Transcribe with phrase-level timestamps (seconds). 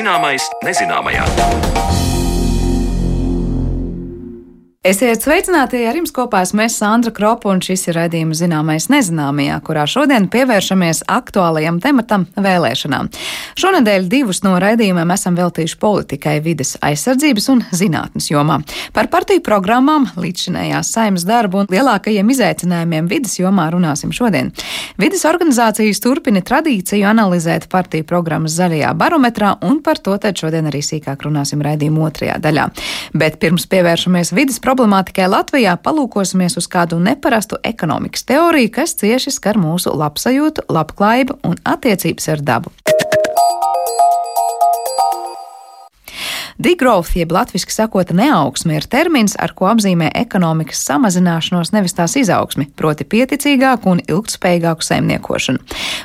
[0.00, 1.26] Zināmais nezināmajā.
[4.90, 9.60] Esiet sveicināti ar jums kopā esmu es Sandra Kropa un šis ir raidījums zināmais nezināmajā,
[9.62, 13.06] kurā šodien pievēršamies aktuālajam tematam vēlēšanām.
[13.60, 18.56] Šonadēļ divus no raidījumiem esam veltījuši politikai, vides aizsardzības un zinātnes jomā.
[18.96, 24.50] Par partiju programmām, līdzšinējās saimas darbu un lielākajiem izaicinājumiem vides jomā runāsim šodien.
[24.98, 30.82] Vides organizācijas turpina tradīciju analizēt partiju programmas zaļajā barometrā un par to tad šodien arī
[30.82, 32.66] sīkāk runāsim raidījuma otrajā daļā.
[33.14, 39.34] Bet pirms pievēršamies vides programmām, problemātikai Latvijā palūkosimies uz kādu neparastu ekonomikas teoriju, kas cieši
[39.34, 42.99] skar mūsu labsajūtu, labklājību un attiecības ar dabu.
[46.60, 52.66] Degrowth, jeb latviešu sakot, neaugsme ir termins, ar ko apzīmē ekonomikas samazināšanos, nevis tās izaugsmi,
[52.76, 55.62] proti pieticīgāku un ilgspējīgāku saimniekošanu.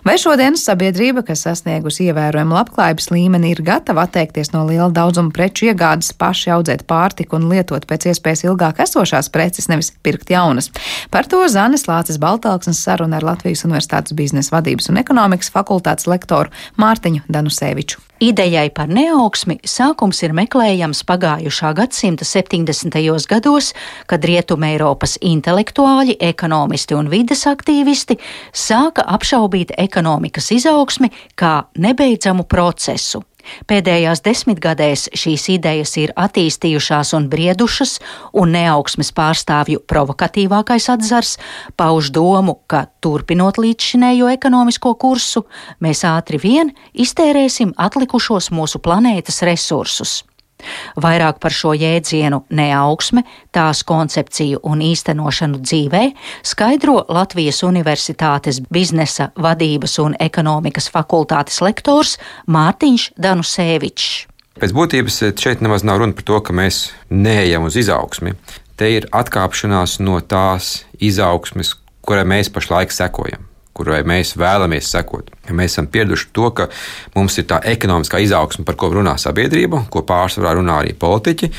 [0.08, 5.68] Vai šodienas sabiedrība, kas sasniegusi ievērojumu labklājības līmeni, ir gatava atteikties no liela daudzuma preču
[5.74, 10.72] iegādes, paši audzēt pārtiku un lietot pēc iespējas ilgāk esošās preces, nevis pirkt jaunas?
[11.12, 16.56] Par to Zanes Lācis Baltalksnes saruna ar Latvijas Universitātes biznesa vadības un ekonomikas fakultātes lektoru
[16.80, 18.00] Mārtiņu Danuseviču.
[18.24, 22.96] Idejai par neaugsmi sākums ir meklējams pagājušā gadsimta 70.
[23.28, 23.74] gados,
[24.08, 28.16] kad Rietumē Eiropas intelektuāļi, ekonomisti un vides aktīvisti
[28.56, 33.26] sāka apšaubīt ekonomikas izaugsmi kā nebeidzamu procesu.
[33.70, 37.98] Pēdējās desmitgadēs šīs idejas ir attīstījušās un briedušas,
[38.34, 41.36] un neaugsmes pārstāvju provokatīvākais atzars
[41.80, 45.46] pauž domu, ka turpinot līdzšinējo ekonomisko kursu,
[45.80, 50.24] mēs ātri vien iztērēsim atlikušos mūsu planētas resursus.
[51.02, 53.26] Vairāk par šo jēdzienu neaugsme,
[53.56, 56.04] tās koncepciju un īstenošanu dzīvē
[56.46, 62.16] skaidro Latvijas Universitātes biznesa vadības un ekonomikas fakultātes lektors
[62.48, 64.14] Mārtiņš Danusēvičs.
[64.56, 68.38] Pēc būtības šeit nemaz nav runa par to, ka mēs neejam uz izaugsmi.
[68.80, 71.74] Te ir atkāpšanās no tās izaugsmes,
[72.08, 73.44] kurai mēs pašlaik sekojam
[73.76, 75.30] kurai mēs vēlamies sekot.
[75.48, 76.70] Ja mēs esam pieraduši to, ka
[77.16, 81.52] mums ir tā ekonomiskā izaugsme, par ko runā sabiedrība, ko pārsvarā runā arī politiķi,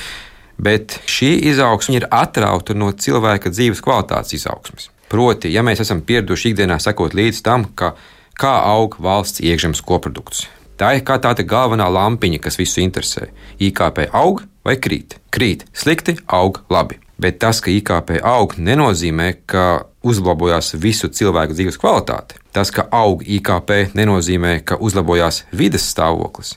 [0.57, 4.91] bet šī izaugsme ir atrauta no cilvēka dzīves kvalitātes izaugsmes.
[5.13, 7.93] Proti, ja mēs esam pieraduši ikdienā sekot līdz tam, ka,
[8.41, 10.47] kā aug valsts iekšzemes koprodukts.
[10.77, 13.31] Tā ir kā tāda galvenā lampiņa, kas visu interesē.
[13.63, 15.17] IKP aug vai krīt?
[15.33, 17.01] Krīt, slikti, aug labi.
[17.17, 22.37] Bet tas, ka IKP aug, nenozīmē, ka uzlabojās visu cilvēku dzīves kvalitāte.
[22.53, 26.57] Tas, ka aug IKP, nenozīmē, ka uzlabojās vides stāvoklis.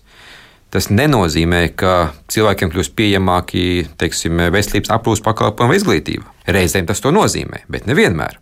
[0.69, 3.63] Tas nenozīmē, ka cilvēkiem kļūst pieejamāki
[3.97, 6.27] teiksim, veselības aprūpas pakalpojumi vai izglītība.
[6.51, 8.37] Reizēm tas to nozīmē, bet nevienmēr.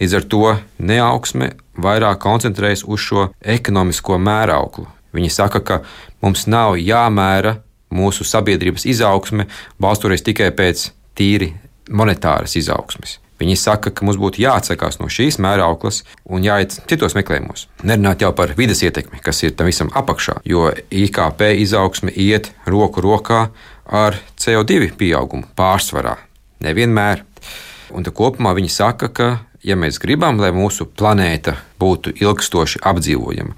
[0.00, 0.42] Līdz ar to
[0.78, 4.86] neaugsme vairāk koncentrējas uz šo ekonomisko mērauklu.
[5.14, 5.80] Viņi saka, ka
[6.22, 7.58] mums nav jāmēra
[7.94, 9.48] mūsu sabiedrības izaugsme
[9.80, 11.52] balstoties tikai pēc tīri
[11.90, 13.18] monetāras izaugsmes.
[13.38, 17.68] Viņi saka, ka mums būtu jāatsakās no šīs mērauklas un jāiet citos meklējumos.
[17.86, 23.04] Nerunāt jau par vidas ietekmi, kas ir tam visam apakšā, jo IKP izaugsme iet roku
[23.04, 23.44] rokā
[23.86, 26.16] ar CO2 pieaugumu pārsvarā.
[26.66, 27.22] Nevienmēr.
[27.94, 29.28] Un kopumā viņi saka, ka,
[29.64, 33.54] ja mēs gribam, lai mūsu planēta būtu ilgstoši apdzīvojama,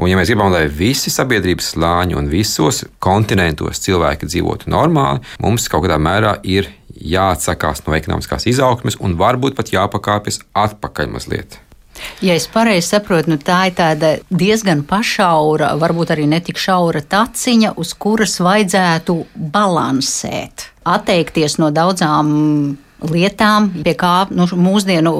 [0.00, 5.68] Un, ja mēs gribam, lai visi sabiedrības slāņi un visos kontinentos cilvēki dzīvotu normāli, mums
[5.68, 11.60] kaut kādā mērā ir jāatsakās no ekonomiskās izaugsmes un varbūt pat jāpakāpjas atpakaļ mazliet.
[12.24, 17.74] Ja es pareizi saprotu, nu tā ir tāda diezgan pašaura, varbūt arī netik šaura taciņa,
[17.76, 19.18] uz kuras vajadzētu
[19.52, 22.30] balansēt, atteikties no daudzām
[23.04, 25.12] lietām, pie kā nu, mūsdienu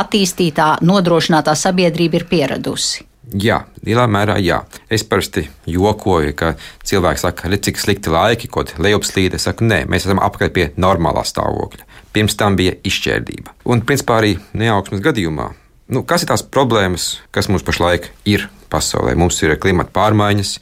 [0.00, 3.06] attīstītā, nodrošinātā sabiedrība ir pieradusi.
[3.34, 4.60] Jā, lielā mērā jā.
[4.92, 6.52] Es parasti jokoju, ka
[6.86, 9.40] cilvēki saka, redz, cik slikti laiki, kaut lejupslīde.
[9.40, 11.86] Es saku, nē, mēs esam apkārt pie normālā stāvokļa.
[12.14, 13.56] Pirms tam bija izšķērdība.
[13.66, 15.48] Un, principā, arī neaugsmes gadījumā.
[15.90, 19.16] Nu, kas ir tās problēmas, kas mums pašlaik ir pasaulē?
[19.18, 20.54] Mums ir klimata pārmaiņas,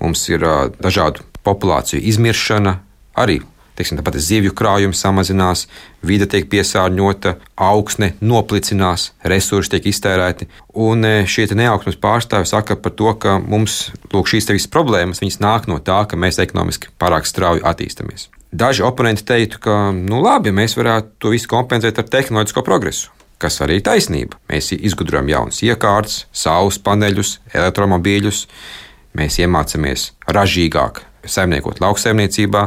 [0.00, 2.78] mums ir uh, dažādu populāciju izmiršana,
[3.20, 3.42] arī
[3.78, 5.66] teiksim, tāpat zivju krājums samazinās,
[6.06, 7.36] vide tiek piesārņota,
[7.68, 10.48] augsne noplicinās, resursi tiek iztērēti.
[10.78, 15.68] Un e, šie neaugsmes pārstāvji saka par to, ka mums lūk, šīs visas problēmas nāk
[15.70, 18.28] no tā, ka mēs ekonomiski pārāk strauji attīstāmies.
[18.48, 23.60] Daži oponenti teiktu, ka nu, labi, mēs varētu to visu kompensēt ar tehnoloģisko progresu kas
[23.62, 24.38] arī ir taisnība.
[24.50, 28.40] Mēs izgudrojam jaunas iekārtas, saules paneļus, elektromobīļus,
[29.18, 32.64] mēs iemācāmies ražīgāk saimniekot lauksaimniecībā,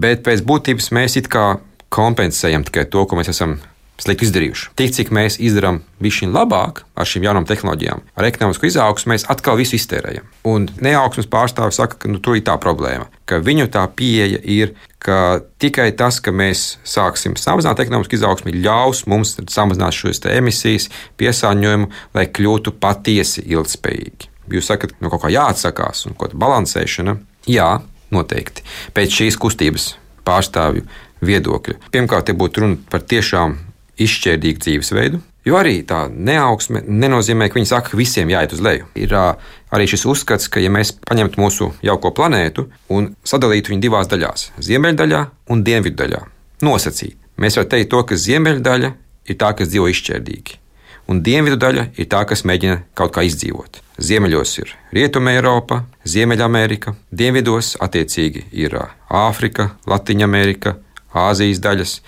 [0.00, 1.54] bet pēc būtības mēs it kā
[1.94, 3.58] kompensējam tikai to, ko mēs esam
[4.00, 4.70] slikti izdarījuši.
[4.78, 9.58] Tik cik mēs izdarām višķi labāk ar šīm jaunām tehnoloģijām, ar ekonomisko izaugsmu, mēs atkal
[9.60, 10.26] visu iztērējam.
[10.50, 14.74] Un neaugsmes pārstāvis saka, ka nu, tur ir tā problēma, ka viņu tā pieeja ir,
[15.04, 20.90] ka tikai tas, ka mēs sāksim samazināt ekonomisku izaugsmu, ļaus mums samazināt šīs emisijas,
[21.20, 24.32] piesārņojumu, lai kļūtu patiesi ilgspējīgi.
[24.52, 27.16] Jūs sakat, no kaut kā jāatsakās un kaut kāda balansēšana.
[27.48, 27.68] Jā,
[28.14, 28.64] noteikti.
[28.96, 29.94] Pēc šīs kustības
[30.26, 30.84] pārstāvju
[31.24, 31.78] viedokļa.
[31.94, 33.56] Pirmkārt, te būtu runa par tiešām
[34.00, 38.88] izšķērdīgu dzīvesveidu, jo arī tā neaugsme nenozīmē, ka viņi saka, ka visiem jāiet uz leju.
[38.98, 44.10] Ir arī šis uzskats, ka ja mēs paņemtu mūsu jauko planētu un sadalītu viņu divās
[44.10, 46.20] daļās- ziemeļdaļā un dienviddaļā,
[46.62, 48.92] nosacīt, mēs varētu teikt to, ka ziemeļdaļa
[49.28, 50.63] ir tā, kas dzīvo izšķērdīgi
[51.08, 53.80] un dienvidu daļa ir tā, kas mēģina kaut kā izdzīvot.
[54.02, 58.74] Ziemeļos ir Rietuma Eiropa, Ziemeļamerika, dienvidos attiecīgi ir
[59.08, 60.76] Āfrika, Latvija-Amerika,
[61.14, 61.98] Āzijas daļas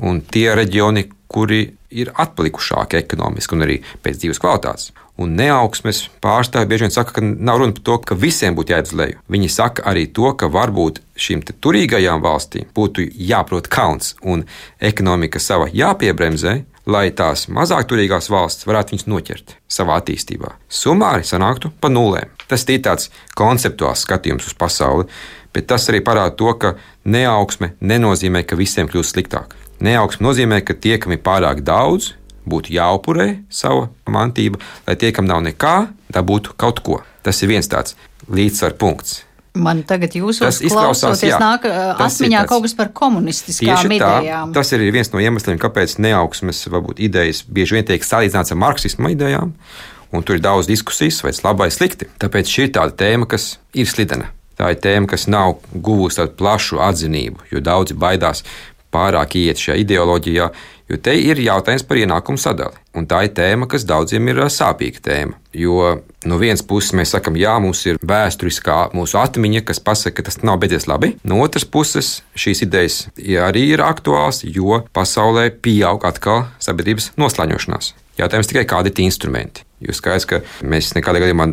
[0.00, 4.92] un tie reģioni, kuri ir atpalikušāki ekonomiski un arī pēc dzīves kvalitātes.
[5.20, 8.90] Un neaugsmes pārstāvji bieži vien saka, ka nav runa par to, ka visiem būtu jāiet
[8.90, 9.20] uz leju.
[9.30, 14.42] Viņi saka arī to, ka varbūt šīm turīgajām valstīm būtu jāprot kauns un
[14.82, 20.54] ekonomika sava jāpiebremzē, lai tās mazāk turīgās valsts varētu viņus noķert savā attīstībā.
[20.68, 22.32] Sumāri sanāktu pa nulēm.
[22.48, 25.08] Tas ir tāds konceptuāls skatījums uz pasauli,
[25.54, 29.56] bet tas arī parāda to, ka neaugsme nenozīmē, ka visiem kļūst sliktāk.
[29.84, 32.12] Neaugsme nozīmē, ka tie, kam ir pārāk daudz,
[32.44, 35.76] būtu jāupurē sava mantība, lai tie, kam nav nekā,
[36.12, 37.00] dabūtu kaut ko.
[37.24, 37.96] Tas ir viens tāds
[38.28, 39.22] līdzsvaru punkts.
[39.54, 44.50] Man tagad jūsos klausoties nāk atmiņā kaut kas par komunistiskām idejām.
[44.50, 48.58] Tā, tas ir viens no iemesliem, kāpēc neaugsmes varbūt idejas bieži vien tiek salīdzināts ar
[48.58, 49.52] marksismu idejām,
[50.10, 52.10] un tur ir daudz diskusijas, vai tas labi vai slikti.
[52.18, 54.32] Tāpēc šī ir tāda tēma, kas ir slidena.
[54.58, 58.42] Tā ir tēma, kas nav guvusi tādu plašu atzinību, jo daudzi baidās
[58.94, 60.48] pārāk iet šajā ideoloģijā,
[60.90, 62.78] jo te ir jautājums par ienākumu sadali.
[62.94, 65.38] Un tā ir tēma, kas daudziem ir sāpīga tēma.
[65.54, 65.96] Jo
[66.28, 70.40] no vienas puses mēs sakām, jā, mums ir vēsturiskā mūsu atmiņa, kas pasaka, ka tas
[70.46, 71.14] nav beidzies labi.
[71.26, 77.94] No otras puses, šīs idejas arī ir aktuāls, jo pasaulē pieaug atkal sabiedrības noslēņošanās.
[78.18, 79.64] Jautājums tikai, kādi ir tie instrumenti.
[79.82, 81.48] Jo skaidrs, ka mēs nekādā gadījumā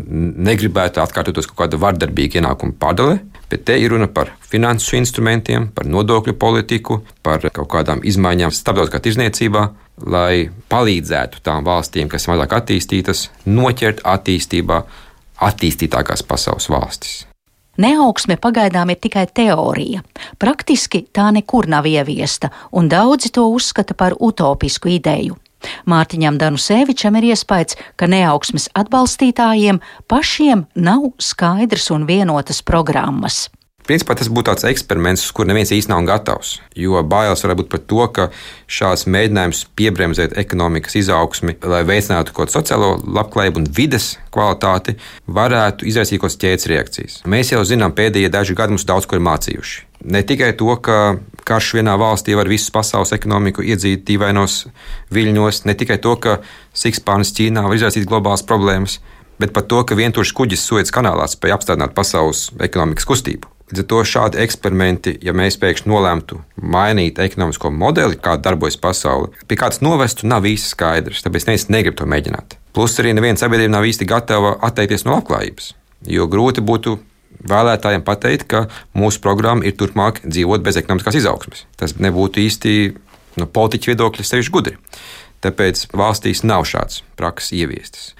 [0.46, 3.18] negribētu atkārtoties kaut kāda vardarbīga ienākuma pārdale,
[3.52, 9.02] bet te ir runa par finansu instrumentiem, par nodokļu politiku, par kaut kādām izmaiņām starptautiskā
[9.04, 9.66] tirzniecībā,
[10.08, 14.80] lai palīdzētu tām valstīm, kas ir mazāk attīstītas, noķert attīstībā
[15.42, 17.26] attīstītākās pasaules valstis.
[17.82, 20.02] Neaugsme pagaidām ir tikai teorija.
[20.40, 25.38] Praktiski tā nekur nav ieviesta, un daudzi to uzskata par utopisku ideju.
[25.90, 29.82] Mārtiņam Danusevičam ir iespējas, ka neaugsmes atbalstītājiem
[30.12, 33.48] pašiem nav skaidrs un vienotas programmas.
[33.82, 36.54] Principā tas būtu tāds eksperiments, uz kuru neviens īstenībā nav gatavs.
[36.78, 38.28] Jo bailes var būt par to, ka
[38.70, 44.96] šāds mēģinājums piebremzēt ekonomikas izaugsmi, lai veicinātu kaut kādu sociālo labklājību un vides kvalitāti,
[45.28, 47.22] varētu izraisīt kaut kādas ķēdes reakcijas.
[47.26, 49.91] Mēs jau zinām, pēdējie daži gadi mums daudz ko ir mācījuši.
[50.02, 54.66] Ne tikai to, ka karš vienā valstī var visu pasaules ekonomiku iedzīt dīvainos
[55.14, 56.40] viļņos, ne tikai to, ka
[56.74, 59.00] sikspārnis Ķīnā var izraisīt globālas problēmas,
[59.42, 63.50] bet pat to, ka vienkārši kuģis Suēdzes kanālā spēja apstādināt pasaules ekonomikas kustību.
[63.72, 66.42] Līdz ar to šādi eksperimenti, ja mēs pēkšņi nolēmtu
[66.74, 71.24] mainīt ekonomisko modeli, kā darbojas pasaule, pie kādas novestu, nav īsti skaidrs.
[71.24, 72.58] Tāpēc neviens negrib to mēģināt.
[72.76, 75.72] Plus arī neviena sabiedrība nav īsti gatava atteikties no labklājības.
[76.12, 76.98] Jo grūti būtu
[77.48, 78.66] vēlētājiem pateikt, ka
[78.98, 81.66] mūsu programma ir turpmāk dzīvot bez ekonomiskās izaugsmes.
[81.80, 82.76] Tas nebūtu īsti
[83.42, 84.78] no politiķa viedokļa sevišķi gudri.
[85.42, 88.12] Tāpēc valstīs nav šāds prakses ieviestas.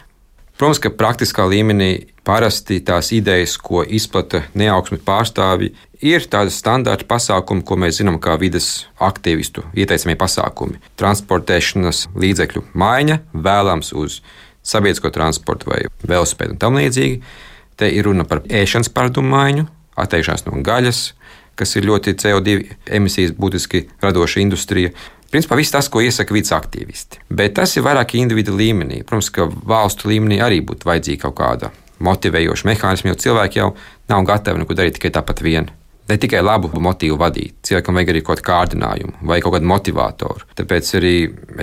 [0.58, 5.72] Protams, ka praktiskā līmenī parasti tās idejas, ko izplata neaugsmi pārstāvji,
[6.06, 10.78] ir tādi standarta pasākumi, ko mēs zinām kā vidas aktīvistu ieteicamie pasākumi.
[11.02, 14.20] Transportēšanas līdzekļu maiņa, vēlams uz
[14.62, 17.22] sabiedrisko transportu vai velospēdu un tam līdzīgi.
[17.82, 19.64] Te ir runa par ēšanas paradumu maiņu,
[19.98, 21.00] atteikšanās no gaļas,
[21.58, 22.58] kas ir ļoti CO2
[22.94, 24.92] emisijas būtiski radoša industrija.
[25.34, 27.24] Principā viss tas, ko iesaka vidas aktīvisti.
[27.34, 29.00] Bet tas ir vairāk individu līmenī.
[29.08, 31.72] Protams, ka valstu līmenī arī būtu vajadzīga kaut kāda
[32.06, 33.70] motivējoša mehānisma, jo cilvēki jau
[34.12, 35.70] nav gatavi neko darīt tikai tāpat vien.
[36.10, 40.46] Ne tikai labu motīvu vadīt, cilvēkam vajag arī kaut kādu kārdinājumu vai kaut kādu motivatoru.
[40.60, 41.16] Tāpēc arī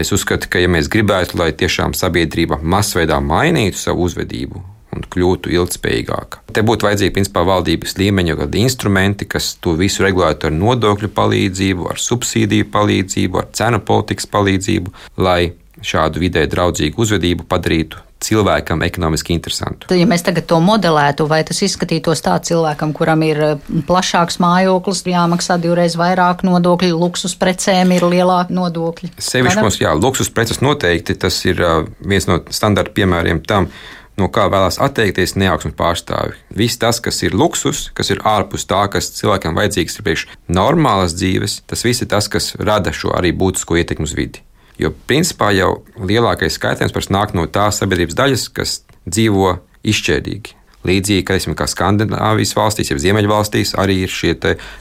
[0.02, 4.64] es uzskatu, ka, ja mēs gribētu, lai tiešām sabiedrība masveidā mainītu savu uzvedību
[4.94, 6.42] un kļūtu ilgspējīgāka.
[6.54, 11.88] Te būtu vajadzīgi principā valdības līmeņa kādi instrumenti, kas to visu regulētu ar nodokļu palīdzību,
[11.92, 15.40] ar subsīdiju palīdzību, ar cenu politikas palīdzību, lai
[15.84, 19.94] šādu vidē draudzīgu uzvedību padarītu cilvēkam ekonomiski interesantu.
[19.94, 25.04] Ja mēs tagad to modelētu, vai tas izskatītos tā cilvēkam, kuram ir eh, plašāks mājoklis,
[25.06, 29.12] jāmaksā divreiz vairāk nodokļu, luksus precēm ir lielāki nodokļi?
[29.22, 33.70] Sevišķi mums, jā, luksus preces noteikti tas ir uh, viens no standarta piemēriem tam,
[34.18, 36.36] no kā vēlās atteikties neaugsmes pārstāvi.
[36.58, 41.16] Viss tas, kas ir luksus, kas ir ārpus tā, kas cilvēkam vajadzīgs ir priekš normālas
[41.16, 44.44] dzīves, tas viss ir tas, kas rada šo arī būtisko ietekmi uz vidi.
[44.78, 49.56] Jo principā jau lielākais skaitījums parasti nāk no tās sabiedrības daļas, kas dzīvo
[49.88, 50.54] izšķērdīgi.
[50.86, 54.36] Līdzīgi, ka, esmu, kā Skandinavijas valstīs, jau Ziemeļvalstīs, arī ir šie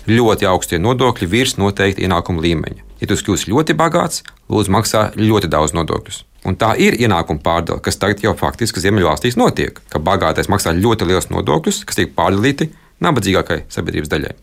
[0.06, 2.86] ļoti augstie nodokļi virs noteikta ienākuma līmeņa.
[3.02, 6.22] Ja tu kļūsi ļoti bagāts, lūdzu, maksā ļoti daudz nodokļus.
[6.48, 11.10] Un tā ir ienākuma pārdala, kas tagad jau faktiski Ziemeļvalstīs notiek, ka bagātais maksā ļoti
[11.10, 12.70] liels nodokļus, kas tiek pārdalīti
[13.04, 14.34] nabadzīgākai sabiedrības daļai.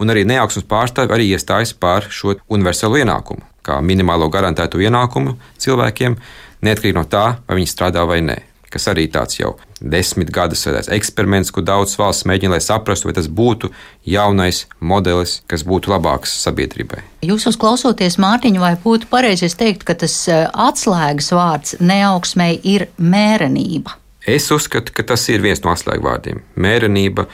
[0.00, 6.16] Un arī neaugsmes pārstāvi arī iestājas par šo universālo ienākumu, kā minimālo garantēto ienākumu cilvēkiem,
[6.64, 8.40] neatkarīgi no tā, vai viņi strādā vai nē.
[8.70, 13.16] Kas arī tāds jau desmit gadus veids eksperiments, kur daudz valsts mēģina, lai saprastu, vai
[13.16, 13.72] tas būtu
[14.06, 17.02] jaunais modelis, kas būtu labāks sabiedrībai.
[17.26, 23.96] Jūs uzklausoties Mārtiņu, vai būtu pareizi teikt, ka tas eh, atslēgas vārds neaugsmēji ir mērenība?
[24.28, 27.26] Es uzskatu, ka tas ir viens no atslēgvārdiem- mērenība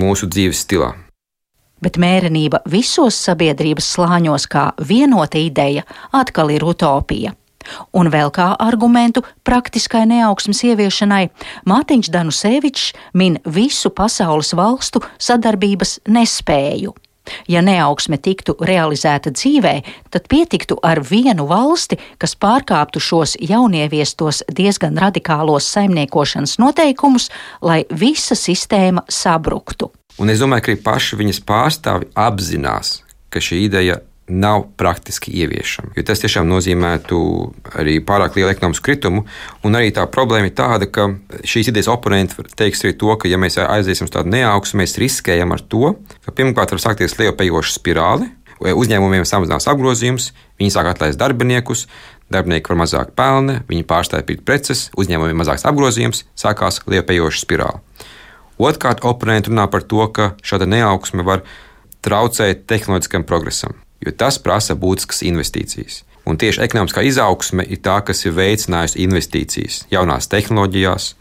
[0.00, 0.94] mūsu dzīves stilā.
[1.80, 7.32] Bet mērenība visos sabiedrības slāņos kā vienota ideja atkal ir utopija.
[7.96, 11.28] Un vēl kā argumentu praktiskai neaugsmas ieviešanai
[11.70, 16.94] Mārtiņš Danusevičs min visu pasaules valstu sadarbības nespēju.
[17.48, 19.74] Ja neaugsme tiktu realizēta dzīvē,
[20.10, 27.30] tad pietiktu ar vienu valsti, kas pārkāptu šos jaunieviestos diezgan radikālos saimniekošanas noteikumus,
[27.62, 29.92] lai visa sistēma sabruktu.
[30.20, 33.00] Un es domāju, ka arī paši viņas pārstāvi apzinās,
[33.30, 34.00] ka šī ideja
[34.30, 35.92] nav praktiski ieviešama.
[35.96, 37.18] Jo tas tiešām nozīmētu
[37.80, 39.24] arī pārāk lielu ekonomisku kritumu.
[39.66, 41.08] Un arī tā problēma ir tāda, ka
[41.44, 45.54] šīs idejas oponenti teiks arī to, ka, ja mēs aiziesim uz tādu neaugsmu, mēs riskējam
[45.56, 45.94] ar to,
[46.26, 48.30] ka pirmkārt var sākties lielpējoša spirāli.
[48.60, 51.86] Uzņēmumiem samazinās apgrozījums, viņi sāk atlaist darbiniekus,
[52.32, 57.80] darbinieki var mazāk pelna, viņi pārstāja pirkt preces, uzņēmumiem mazāks apgrozījums, sākās lielpējoša spirāli.
[58.60, 61.46] Otrkārt, oponenti runā par to, ka šāda neaugsme var
[62.04, 66.02] traucēt tehnoloģiskam progresam jo tas prasa būtiskas investīcijas.
[66.28, 71.14] Un tieši ekonomiskā izaugsme ir tā, kas ir veicinājusi investīcijas jaunās tehnoloģijās.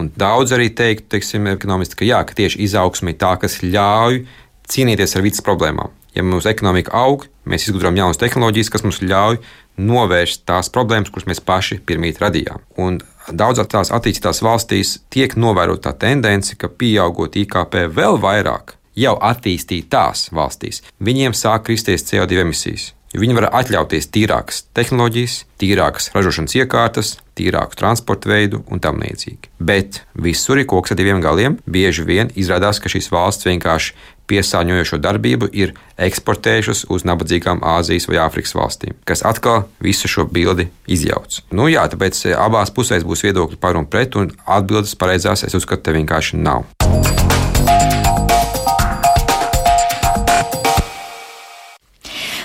[0.00, 4.24] Un daudz arī teikt, teiksim, ekonomisti, ka, jā, ka tieši izaugsme ir tā, kas ļauj
[4.70, 5.92] cīnīties ar vidas problēmām.
[6.14, 9.40] Ja mūsu ekonomika aug, mēs izgudrojam jaunas tehnoloģijas, kas mums ļauj
[9.82, 12.62] novērst tās problēmas, kuras mēs paši pirmīt radījām.
[12.78, 19.14] Un daudzās tās attīstītās valstīs tiek novērota tā tendence, ka pieaugot IKP vēl vairāk, jau
[19.18, 22.92] attīstītās valstīs, viņiem sāk kristies CO2 emisijas.
[23.14, 29.52] Viņi var atļauties tīrākas tehnoloģijas, tīrākas ražošanas iekārtas, tīrāku transporta veidu un tam līdzīgi.
[29.62, 31.60] Bet visur ir koks ar diviem galiem.
[31.62, 33.94] Bieži vien izrādās, ka šīs valsts vienkārši
[34.30, 40.66] piesārņojošo darbību ir eksportējušas uz nabadzīgām Āzijas vai Āfrikas valstīm, kas atkal visu šo bildi
[40.90, 41.42] izjauc.
[41.54, 45.86] Nu, jā, tāpēc abās pusēs būs viedokļi par un pret, un atbildes pareizās es uzskatu,
[45.86, 46.66] te vienkārši nav.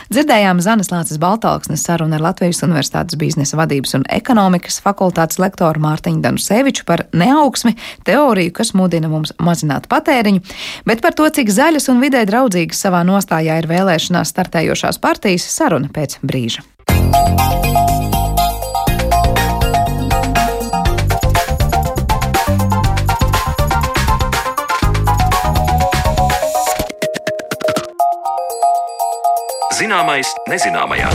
[0.10, 6.24] Dzirdējām Zanes Lācis Baltalksnes sarunu ar Latvijas Universitātes biznesa vadības un ekonomikas fakultātes lektoru Mārtiņu
[6.24, 7.76] Danuseviču par neaugsmi,
[8.10, 10.42] teoriju, kas mudina mums mazināt patēriņu,
[10.90, 15.94] bet par to, cik zaļas un vidē draudzīgas savā nostājā ir vēlēšanās startējošās partijas saruna
[15.94, 16.66] pēc brīža.
[29.80, 31.08] Zināmais, nezināmajā.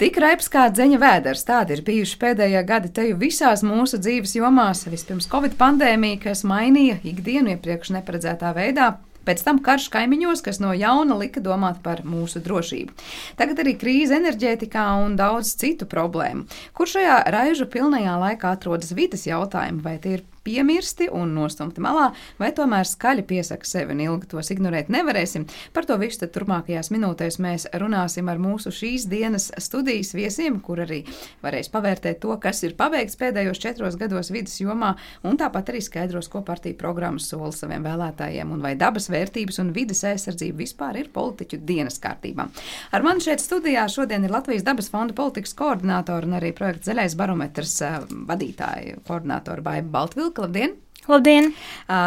[0.00, 4.34] Tik raips kā dzeņa vēders, tādi ir bijuši pēdējie gadi te jau visās mūsu dzīves
[4.34, 4.82] jomās.
[4.90, 8.90] Vispirms Covid pandēmija, kas mainīja ikdienu iepriekš neparedzētā veidā,
[9.22, 12.96] Pēc tam karš kaimiņos, kas no jauna lika domāt par mūsu drošību.
[13.38, 16.48] Tagad arī krīze enerģētikā un daudz citu problēmu.
[16.74, 22.10] Kur šajā raižu pilnajā laikā atrodas vidas jautājumi, vai tie ir piemirsti un nostumti malā,
[22.40, 25.46] vai tomēr skaļi piesaka sevi un ilgi tos ignorēt nevarēsim.
[25.74, 31.02] Par to visu turpmākajās minūtēs mēs runāsim ar mūsu šīs dienas studijas viesiem, kur arī
[31.42, 34.94] varēs pavērtēt to, kas ir paveikts pēdējos četros gados vidas jomā,
[35.26, 39.72] un tāpat arī skaidros, ko partija programmas sola saviem vēlētājiem, un vai dabas vērtības un
[39.76, 42.48] vidas aizsardzība vispār ir politiķu dienas kārtībā.
[42.92, 47.16] Ar mani šeit studijā šodien ir Latvijas dabas fonda politikas koordinātora un arī projekta Zaļais
[47.18, 50.31] barometrs eh, vadītāja koordinātora Baiba Baltvilka.
[50.38, 50.78] Labdien!
[51.10, 51.50] Labdien!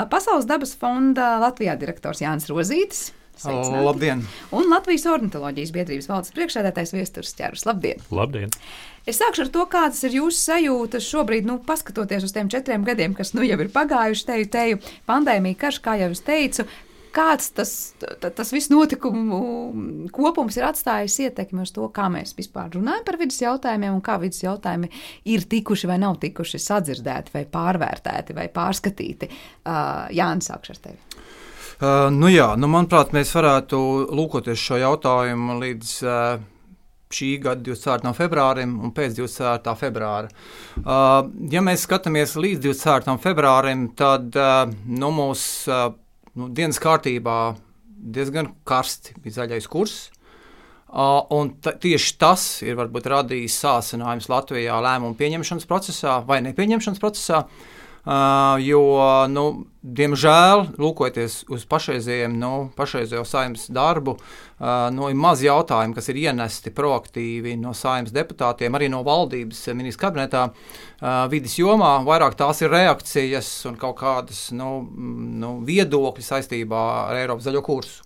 [0.10, 3.12] Pasaules dabas fonda Latvijā direktors Jānis Rozītis.
[3.36, 3.84] Sveicināti.
[3.84, 4.22] Labdien!
[4.56, 7.66] Un Latvijas ornitoloģijas biedrības valdes priekšsēdētājs Viestures ķērus.
[7.68, 8.00] Labdien!
[8.16, 8.54] Labdien!
[9.06, 13.14] Es sākšu ar to, kādas ir jūsu sajūtas šobrīd, nu, paskatoties uz tiem četriem gadiem,
[13.18, 14.80] kas nu jau ir pagājuši, teju, teju
[15.10, 16.66] pandēmija, karš, kā jau es teicu.
[17.16, 17.70] Kāds tas,
[18.26, 23.40] tas viss notikumu kopums ir atstājis ietekmi uz to, kā mēs vispār runājam par vidas
[23.40, 24.92] jautājumiem un kā vidas jautājumi
[25.32, 29.32] ir tikuši vai nav tikuši sadzirdēti, vai pārvērtēti, vai pārskatīti?
[29.32, 31.00] Uh, Jānis, sākšu ar tevi.
[31.76, 33.80] Uh, nu jā, nu manuprāt, mēs varētu
[34.16, 36.22] lūkoties šo jautājumu līdz uh,
[37.16, 38.12] šī gada 24.
[38.16, 39.76] februārim un pēc 24.
[39.80, 40.32] februāra.
[40.84, 43.16] Uh, ja mēs skatāmies līdz 24.
[43.24, 45.86] februārim, tad nu, mūsu
[46.40, 47.56] nu, dienas kārtībā
[48.16, 49.96] diezgan karsti bija zaļais kurs.
[50.96, 57.42] Un tieši tas ir varbūt radījis sācinājums Latvijā lēmumu pieņemšanas procesā vai nepieņemšanas procesā.
[57.44, 57.85] Uh,
[58.62, 58.82] jo,
[59.34, 59.44] nu,
[59.82, 66.20] diemžēl, lūkojoties uz pašreizējiem, nu, pašreizējo saimnes darbu, uh, nu, ir maz jautājumu, kas ir
[66.28, 71.96] ienesti proaktīvi no saimnes deputātiem, arī no valdības ministra kabinetā uh, vidas jomā.
[72.06, 74.84] Vairāk tās ir reakcijas un kaut kādas nu,
[75.42, 78.04] nu, viedokļi saistībā ar Eiropas zaļo kursu.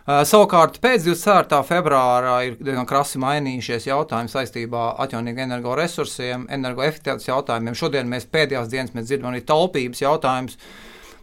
[0.00, 1.58] Uh, savukārt pēc 24.
[1.68, 7.76] februāra ir diezgan krasi mainījušies jautājumi saistībā ar atjaunīgiem energoresursiem, energoefektivitātes jautājumiem.
[7.76, 10.56] Šodien mēs pēdējās dienas mēs dzirdam arī taupības jautājumus.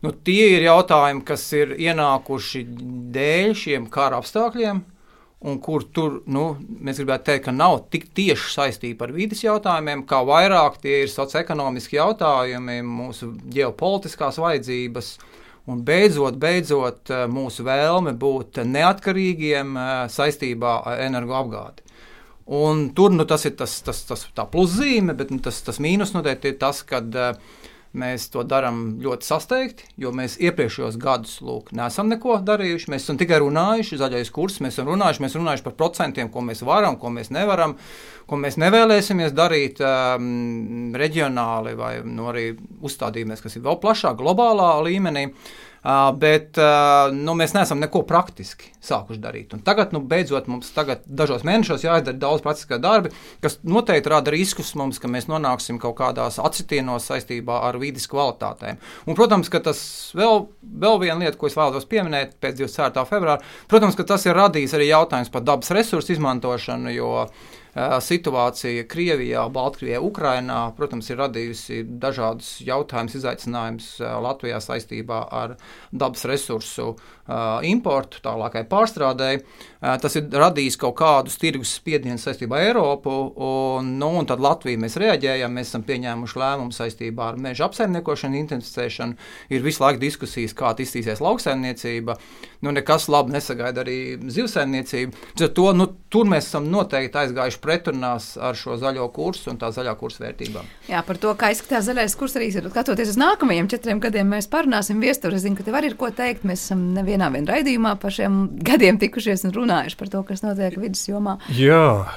[0.05, 2.61] Nu, tie ir jautājumi, kas ir ienākuši
[3.17, 4.83] dēļ šiem kara apstākļiem,
[5.49, 10.05] un kur tur nu, mēs gribētu teikt, ka nav tik tieši saistība ar vidas jautājumiem,
[10.05, 15.11] kā vairāk tie ir socioekonomiski jautājumi, mūsu ģeopolitiskās vajadzības.
[15.67, 21.83] Uh, Un beidzot, beidzot eh, mūsu vēlme būt neatkarīgiem eh, saistībā ar energoapgādi.
[22.57, 26.53] Un tur nu, tas ir tas, tas, tas pluszīme, bet nu, tas, tas mīnus noteikti
[26.53, 27.57] ir tas, ka uh,
[27.97, 32.91] Mēs to darām ļoti sasteigti, jo mēs iepriekšējos gadus lūk, neesam neko darījuši.
[32.91, 36.61] Mēs esam tikai runājuši, zaļais kurs, mēs esam runājuši, mēs runājuši par procentiem, ko mēs
[36.67, 37.77] varam, ko mēs nevaram,
[38.27, 42.49] ko mēs nevēlēsimies darīt um, reģionāli vai nu, arī
[42.83, 45.29] uzstādījumies, kas ir vēl plašāk, globālā līmenī.
[45.87, 49.53] Uh, bet uh, nu, mēs neesam neko praktiski sākuši darīt.
[49.55, 53.11] Un tagad, nu, beidzot, mums tagad, dažos mēnešos jāizdara daudz praktiskā darba,
[53.45, 58.81] kas noteikti rada riskus mums, ka mēs nonāksim kaut kādās atsitienos saistībā ar vidas kvalitātēm.
[59.05, 59.79] Un, protams, ka tas
[60.17, 60.47] vēl,
[60.81, 63.05] vēl viena lieta, ko es vēlos pieminēt pēc 24.
[63.07, 68.85] februāra, protams, ka tas ir radījis arī jautājums par dabas resursu izmantošanu, jo uh, Situācija
[68.89, 73.89] Krievijā, Baltkrievijā, Ukrainā, protams, ir radījusi dažādus jautājumus, izaicinājumus
[74.25, 75.57] Latvijā saistībā ar
[75.91, 76.95] dabas resursu
[77.67, 79.43] importu, tālākai pārstrādēji.
[79.77, 83.13] Tas ir radījis kaut kādus tirgus spiedienus saistībā ar Eiropu,
[83.45, 88.39] un, nu, un tad Latvija mēs reaģējam, mēs esam pieņēmuši lēmumu saistībā ar meža apsaimniekošanu,
[88.41, 89.17] intensificēšanu.
[89.53, 92.17] Ir visu laiku diskusijas, kā attīstīsies lauksaimniecība.
[92.65, 93.99] Nu, nekas labi nesagaida arī
[94.33, 95.45] zivsaimniecība.
[95.45, 99.93] To, nu, tur mēs esam noteikti aizgājuši pretrunās ar šo zaļo kursu un tā zaļā
[99.99, 100.73] kursa vērtībām.
[100.89, 104.97] Jā, par to, kā izskatās zaļais kurs, arī skatoties uz nākamajiem četriem gadiem, mēs parunāsim.
[105.05, 106.47] Viestur, es zinu, ka tev arī ir ko teikt.
[106.49, 109.66] Mēs esam nevienā vien raidījumā par šiem gadiem tikušies un runājuši
[109.99, 111.37] par to, kas notiek vidus jomā.
[111.53, 112.07] Jā.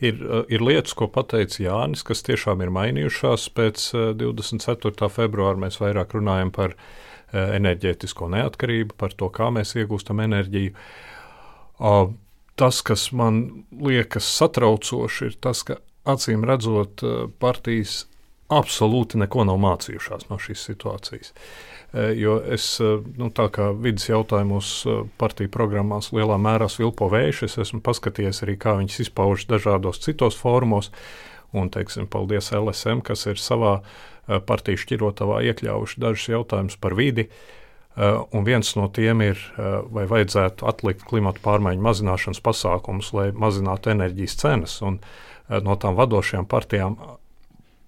[0.00, 3.50] Ir, ir lietas, ko pateica Jānis, kas tiešām ir mainījušās.
[3.56, 3.90] Pēc
[4.22, 4.94] 24.
[4.94, 10.74] Eh, februāra mēs vairāk runājam par eh, enerģētisko neatkarību, par to, kā mēs iegūstam enerģiju
[12.60, 18.04] tas, kas man liekas satraucoši, ir tas, ka acīm redzot, eh, partijas
[18.50, 21.32] absolūti neko nav mācījušās no šīs situācijas.
[21.92, 24.70] Eh, jo es, eh, nu, tā kā vidas jautājumos
[25.18, 30.38] partiju programmās lielā mērā svilpo vējš, es esmu paskatījies arī, kā viņas izpaužas dažādos citos
[30.38, 30.90] fórumos.
[31.52, 33.80] Un, teiksim, paldies LSM, kas ir savā
[34.46, 37.26] partiju šķirotavā iekļāvuši dažus jautājumus par vidi.
[37.98, 39.40] Un viens no tiem ir,
[39.90, 44.76] vai vajadzētu atlikt klimata pārmaiņu mazināšanas pasākumus, lai mazinātu enerģijas cenas.
[44.86, 45.00] Un,
[45.50, 46.94] no tām vadošajām partijām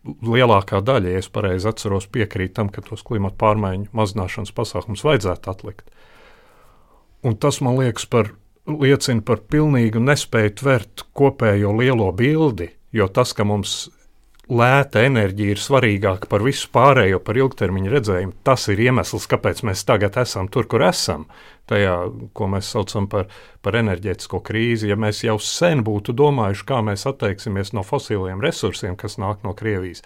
[0.05, 5.53] lielākā daļa, ja es pareizi atceros, piekrīt tam, ka tos klimata pārmaiņu mazināšanas pasākumus vajadzētu
[5.53, 5.91] atlikt.
[7.23, 8.33] Un tas man liekas par,
[8.67, 13.93] liecina par pilnīgu nespēju tvert kopējo lielo bildi, jo tas, ka mums
[14.53, 18.37] lēta enerģija ir svarīgāka par visu pārējo, par ilgtermiņa redzējumu.
[18.47, 21.27] Tas ir iemesls, kāpēc mēs tagad esam tur, kur esam.
[21.71, 21.95] Tajā,
[22.37, 23.29] ko mēs saucam par,
[23.63, 24.91] par enerģētisko krīzi.
[24.91, 29.55] Ja mēs jau sen būtu domājuši, kā mēs atteiksimies no fosiliem resursiem, kas nāk no
[29.57, 30.03] Krievijas,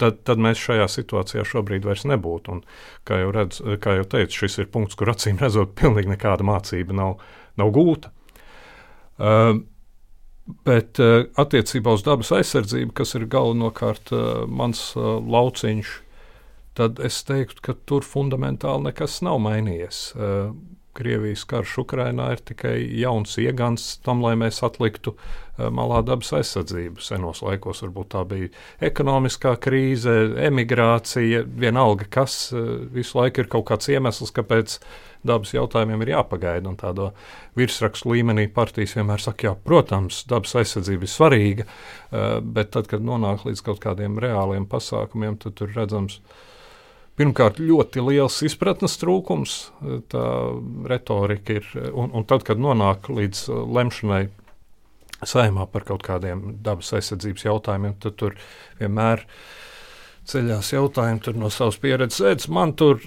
[0.00, 2.56] tad, tad mēs šajā situācijā šobrīd vairs nebūtu.
[2.56, 2.62] Un,
[3.08, 6.96] kā, jau redz, kā jau teicu, šis ir punkts, kur acīm redzot, pilnīgi nekāda mācība
[6.96, 7.18] nav,
[7.60, 8.14] nav gūta.
[9.22, 9.60] Uh,
[10.66, 15.92] Bet uh, attiecībā uz dabas aizsardzību, kas ir galvenokārt uh, mans uh, lauciņš,
[16.78, 20.00] tad es teiktu, ka tur fundamentāli nekas nav mainījies.
[20.92, 27.00] Krievijas karš Ukrainā ir tikai jauns iegans tam, lai mēs atliktu uh, malā dabas aizsardzību.
[27.00, 28.50] Senos laikos varbūt tā bija
[28.90, 30.12] ekonomiskā krīze,
[30.48, 32.36] emigrācija, vienalga kas.
[32.52, 34.76] Uh, visu laiku ir kaut kāds iemesls, kāpēc
[35.24, 36.68] dabas jautājumiem ir jāpagaida.
[36.68, 37.10] Un tādā
[37.56, 43.04] virsrakstu līmenī partijas vienmēr saka, jā, protams, dabas aizsardzība ir svarīga, uh, bet tad, kad
[43.04, 46.51] nonāk līdz kaut kādiem reāliem pasākumiem, tad tur redzams, ka
[47.20, 49.56] Pirmkārt, ļoti liels izpratnes trūkums,
[50.12, 50.26] tā
[50.88, 51.66] retorika ir.
[51.92, 54.22] Un, un tad, kad nonāk līdz uh, lemšanai
[55.28, 58.38] saimā par kaut kādiem dabas aizsardzības jautājumiem, tad tur
[58.80, 59.26] vienmēr
[60.28, 62.22] ceļās jautājumi no savas pieredzes.
[62.32, 63.02] Ēc, man tur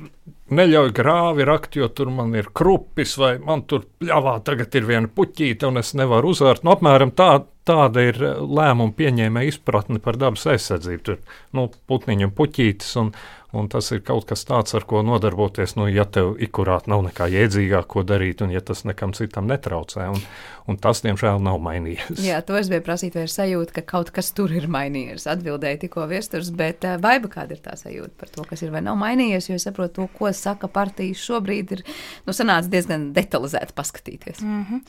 [0.53, 5.09] neļauj grāvi rakt, jo tur man ir krupis, vai man tur pļāvā tagad ir viena
[5.09, 6.65] puķīte, un es nevaru uzvērt.
[6.65, 7.31] Nu, apmēram tā,
[7.65, 11.05] tāda ir lēmuma pieņēmēja izpratne par dabas aizsardzību.
[11.07, 12.93] Tur nu, putniņu un puķītes.
[13.01, 13.15] Un,
[13.55, 17.29] Un tas ir kaut kas tāds, ar ko nodarboties, nu, ja tev ikurāt nav nekā
[17.31, 20.09] jēdzīgāk, ko darīt, un ja tas nekam citam netraucē.
[20.11, 20.23] Un,
[20.67, 22.19] un tas, diemžēl, nav mainījies.
[22.25, 25.27] Jā, to es biju prasīt, vai ir sajūta, ka kaut kas tur ir mainījies.
[25.31, 28.83] Atbildēja tikko viesturs, bet eh, vaiba kāda ir tā sajūta par to, kas ir vai
[28.83, 31.85] nav mainījies, jo es saprotu, to, ko saka partijas šobrīd, ir
[32.25, 32.35] nu,
[32.71, 34.41] diezgan detalizēti paskatīties.
[34.41, 34.81] Mm -hmm.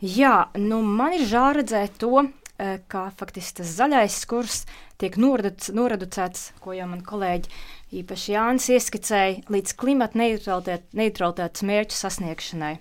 [0.00, 4.60] Jā, nu, man ir žēl redzēt to, Eh, kā faktiski tas zaļais kurs
[5.02, 7.50] tiek noreducēts, ko jau man kolēģi,
[7.98, 12.76] īpaši Jānis, ieskicēja, līdz klimata neutralitātes mērķu sasniegšanai.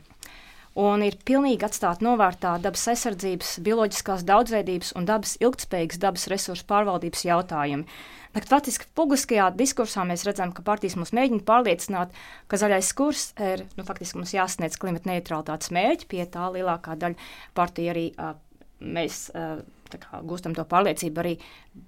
[0.79, 7.25] Un ir pilnīgi atstāta novārtā dabas aizsardzības, bioloģiskās daudzveidības un dabas ilgspējīgas dabas resursu pārvaldības
[7.27, 7.85] jautājumi.
[8.33, 12.15] Bet faktiski publiskajā diskursā mēs redzam, ka partijas mums mēģina pārliecināt,
[12.49, 16.09] ka zaļais kurs ir nu, faktiski mums jāsasniedz klimata neutralitātes mērķi.
[16.09, 18.33] Pie tā lielākā daļa partija arī uh,
[18.81, 19.61] mēs uh,
[20.27, 21.33] gūstam to pārliecību, arī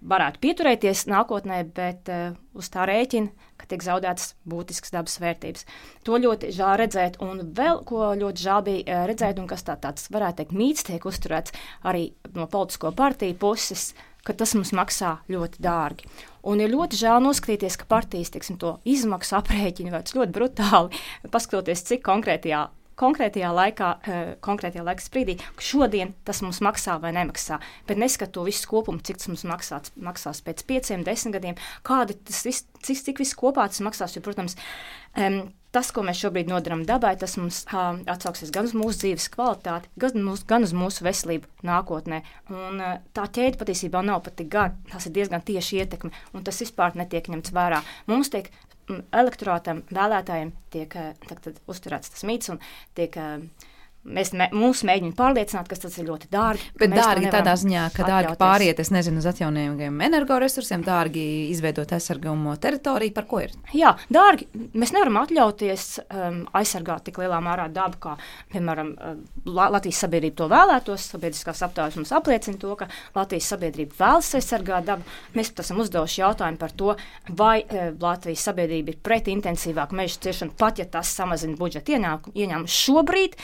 [0.06, 5.68] varētu pieturēties nākotnē, bet uh, uz tā rēķina, ka tiek zaudētas būtiskas dabas vērtības.
[6.08, 9.78] To ļoti žēl redzēt, un vēl ko ļoti žēl bija uh, redzēt, un kas tā,
[9.82, 13.94] tāds, varētu teikt, mīts tiek uzturēts arī no politisko partiju puses.
[14.26, 16.08] Tas mums maksā ļoti dārgi.
[16.50, 22.02] Un ir ļoti žēl noskatīties, ka partijas teiksim, to izmaksu aprēķina ļoti brutāli, paskatoties, cik
[22.08, 22.64] konkrētajā
[23.00, 27.60] konkrētajā laikā, eh, konkrētajā laika sprīdī, ka šodien tas mums maksā vai nemaksā.
[27.88, 32.18] Bet neskatu to visu kopumu, cik tas mums maksās, maksās pēc pieciem, desmit gadiem, kādi
[32.26, 34.16] tas viss, cik, cik viss kopā tas maksās.
[34.16, 34.56] Jo, protams,
[35.76, 40.16] tas, ko mēs šobrīd nodaram dabai, tas mums atsauksies gan uz mūsu dzīves kvalitāti, gan,
[40.24, 42.22] mūs, gan uz mūsu veselību nākotnē.
[42.54, 46.46] Un, uh, tā ķēde patiesībā nav pat tik gara, tas ir diezgan tieši ietekme, un
[46.48, 47.82] tas vispār netiek ņemts vērā.
[48.12, 48.52] Mums tiek
[48.90, 51.14] elektorātam, vēlētājiem tiek eh,
[51.72, 52.60] uzturēts tas mīts un
[52.98, 53.40] tiek uh,
[54.06, 56.68] Mēs mē, mūs mēģinām pārliecināt, ka tas ir ļoti dārgi.
[56.78, 62.54] Bet dārgi tādā ziņā, ka dārgi pāriet, es nezinu, uz atjaunīgiem energoresursiem, dārgi izveidot aizsargājumu
[62.62, 63.16] teritoriju.
[63.16, 63.56] Par ko ir?
[63.74, 64.46] Jā, dārgi.
[64.78, 68.16] Mēs nevaram atļauties um, aizsargāt tik lielā mērā dabu, kā,
[68.54, 69.18] piemēram, uh,
[69.50, 71.10] Latvijas sabiedrība to vēlētos.
[71.16, 75.18] Sabiedriskās aptaujas mums apliecina to, ka Latvijas sabiedrība vēlas aizsargāt dabu.
[75.34, 76.94] Mēs pat esam uzdevuši jautājumu par to,
[77.34, 82.84] vai uh, Latvijas sabiedrība ir pret intensīvāku meža ciešanu, pat ja tas samazina budžeta ieņēmumus
[82.86, 83.40] šobrīd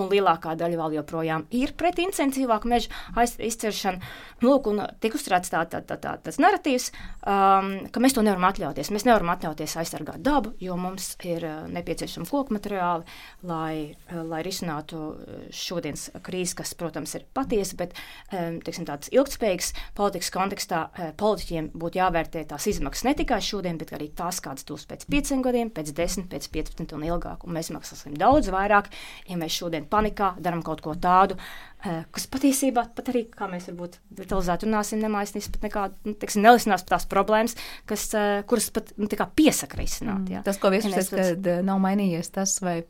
[0.00, 4.00] un lielākā daļa vēl joprojām ir pret intensīvāku meža izciršanu.
[4.44, 6.90] Lūk, un tiek uzturēts tā, tā, tā, tā, tas narratīvs,
[7.24, 8.90] um, ka mēs to nevaram atļauties.
[8.92, 13.06] Mēs nevaram atļauties aizsargāt dabu, jo mums ir uh, nepieciešama koku materiāli,
[13.48, 19.08] lai, uh, lai risinātu uh, šodienas krīzi, kas, protams, ir patiesa, bet um, teiksim, tāds
[19.14, 24.42] ilgspējīgs politikas kontekstā uh, politiķiem būtu jāvērtē tās izmaksas ne tikai šodien, bet arī tās,
[24.44, 27.48] kādas būs pēc pieciem gadiem, pēc desmit, pēc piecpadsmit un ilgāk.
[27.48, 28.92] Un mēs maksāsim daudz vairāk,
[29.30, 31.36] ja mēs šodien panikā, darām kaut ko tādu,
[31.84, 36.44] eh, kas patiesībā pat arī, kā mēs varbūt detalizēti runāsim, nemaisnīs pat nekādu, nu, teiksim,
[36.44, 40.28] nelisinās tās problēmas, kas, eh, kuras pat nu, piesaka risināt.
[40.30, 40.40] Jā.
[40.40, 40.44] Mm.
[40.44, 42.82] Tas, ko viesurs teica, kad eh, nav mainījies tas, vai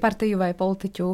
[0.00, 1.10] partiju vai politiķu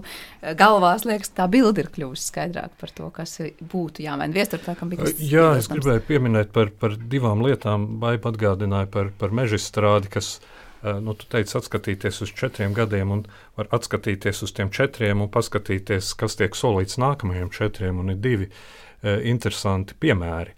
[0.56, 4.34] galvās, liekas, tā bilde ir kļuvusi skaidrāk par to, kas būtu jāmaina.
[4.36, 5.10] Viestur tā, kam bija.
[5.18, 10.55] Jā, es gribēju pieminēt par, par divām lietām, vai atgādināju par, par mežstrādi, kas Eh,
[11.02, 13.22] nu, tu teici, atskatīties uz četriem gadiem, un
[13.58, 18.00] var atskatīties uz tiem četriem un paskatīties, kas tiek solīts nākamajiem četriem.
[18.02, 20.52] Un ir divi uh, interesanti piemēri.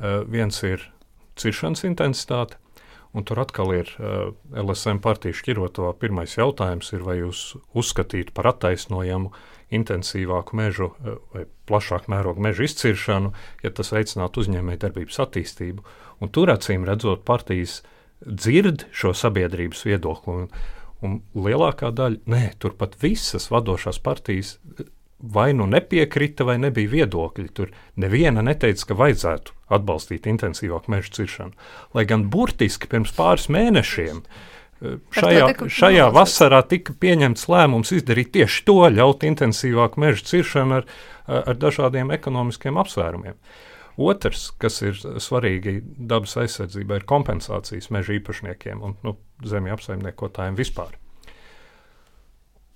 [0.00, 0.84] Uh, viens ir
[1.40, 2.58] ciršanas intensitāte,
[3.16, 5.94] un tur atkal ir uh, LSM partijas šķirotavā.
[6.02, 9.32] Pirmais jautājums ir, vai jūs uzskatītu par attaisnojamu
[9.70, 10.90] intensīvāku mežu
[11.30, 13.30] vai plašāku mērogu mežu izciršanu,
[13.62, 15.84] ja tas veicinātu uzņēmējdarbības attīstību.
[16.20, 20.44] Un tur acīm redzot partijas uh, dzird šo sabiedrības viedokli.
[20.44, 20.48] Un,
[21.04, 24.58] un lielākā daļa, nē, turpat visas vadošās partijas
[25.20, 27.48] vai nu nepiekrita, vai nebija viedokļi.
[27.56, 31.52] Tur neviena neteica, ka vajadzētu atbalstīt intensīvāku meža ciršanu.
[31.94, 38.64] Lai gan burtiski pirms pāris mēnešiem eh, šajā, šajā vasarā tika pieņemts lēmums izdarīt tieši
[38.68, 40.88] to, ļaut intensīvāku meža ciršanu ar,
[41.40, 43.36] ar dažādiem ekonomiskiem apsvērumiem.
[43.98, 50.94] Otrs, kas ir svarīgi dabas aizsardzībai, ir kompensācijas meža īpašniekiem un nu, zemju apsaimniekotājiem vispār.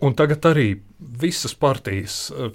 [0.05, 2.29] Un tagad arī visas partijas.
[2.31, 2.51] Eh,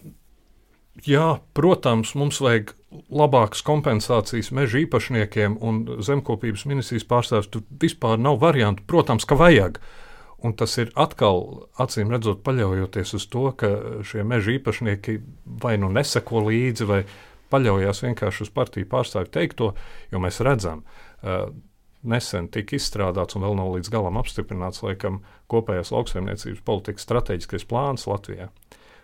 [1.08, 2.76] jā, protams, mums vajag
[3.10, 7.50] labākas kompensācijas meža īpašniekiem un zemkopības ministrijas pārstāvjiem.
[7.54, 8.86] Tur vispār nav variantu.
[8.89, 9.80] Protams, ka vajag.
[10.39, 13.74] Un tas ir atkal, acīm redzot, paļaujoties uz to, ka
[14.08, 15.17] šie meža īpašnieki
[15.60, 17.02] vai nu neseko līdzi, vai
[17.52, 19.74] paļaujas vienkārši uz partiju pārstāvju teikto,
[20.12, 20.84] jo mēs redzam,
[21.22, 21.50] uh,
[22.04, 28.08] nesen tika izstrādāts un vēl nav līdz galam apstiprināts, laikam, kopējās lauksaimniecības politikas strateģiskais plāns
[28.08, 28.50] Latvijā.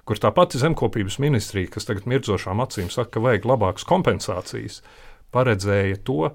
[0.05, 4.83] Kur tā pati zemkopības ministrija, kas tagad mirdzošām acīm saka, ka vajag labākas kompensācijas,
[5.35, 6.29] paredzēja to,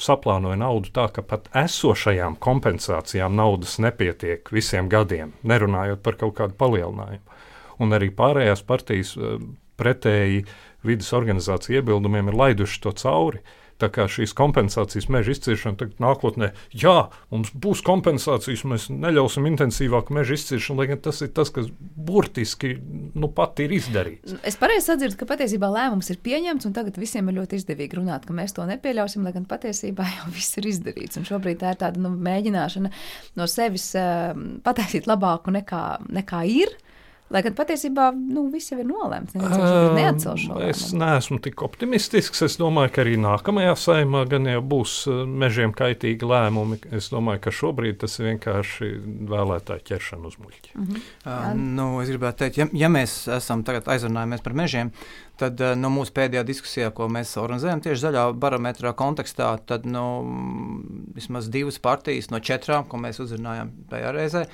[0.00, 6.56] saplānoja naudu tā, ka pat esošajām kompensācijām naudas nepietiek visiem gadiem, nerunājot par kaut kādu
[6.58, 7.38] palielinājumu.
[7.82, 9.14] Un arī pārējās partijas
[9.78, 10.46] pretēji
[10.86, 13.42] vidas organizāciju iebildumiem ir laiduši to cauri.
[13.82, 20.14] Tā kā šīs kompensācijas meža izciršana tagad nākotnē, jā, mums būs kompensācijas, mēs neļausim intensīvāku
[20.14, 24.36] meža izciršanu, lai gan tas ir tas, kas burtiski nu, pat ir izdarīts.
[24.46, 28.28] Es pareizi sadzirdu, ka patiesībā lēmums ir pieņemts, un tagad visiem ir ļoti izdevīgi runāt,
[28.28, 31.18] ka mēs to nepieļausim, lai gan patiesībā jau viss ir izdarīts.
[31.18, 32.94] Un šobrīd tā ir tāda nu, mēģināšana
[33.40, 34.30] no sevis uh,
[34.62, 35.84] pataisīt labāku nekā,
[36.22, 36.76] nekā ir.
[37.32, 39.32] Lai gan patiesībā nu, viss jau ir nolemts.
[39.38, 42.44] Neviens uh, es neesmu tik optimistisks.
[42.44, 44.96] Es domāju, ka arī nākamajā saimā gan jau būs
[45.42, 46.82] mežiem kaitīgi lēmumi.
[46.92, 48.90] Es domāju, ka šobrīd tas ir vienkārši
[49.32, 50.74] vēlētāju ķeršana uz muļķi.
[50.76, 51.10] Mm -hmm.
[51.24, 54.92] uh, nu, es gribētu teikt, ja, ja mēs esam tagad aizrunājumies par mežiem,
[55.42, 60.04] tad no nu, mūsu pēdējā diskusijā, ko mēs organizējam tieši zaļā barometrā kontekstā, tad nu,
[61.16, 64.44] vismaz divas partijas no četrām, ko mēs uzrunājām tajā reizē,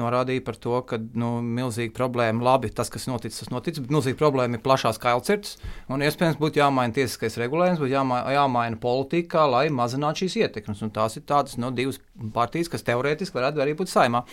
[0.00, 4.20] norādīja par to, ka nu, milzīga problēma, labi, tas, kas noticis, tas noticis, bet milzīga
[4.20, 5.58] problēma ir plašās kailcirts,
[5.92, 10.94] un iespējams būtu jāmaina tiesiskais regulējums, būtu jāmaina, jāmaina politika, lai mazinātu šīs ietekmes, un
[10.94, 12.00] tās ir tādas nu, divas
[12.34, 14.24] partijas, kas teorētiski varētu arī būt saimā.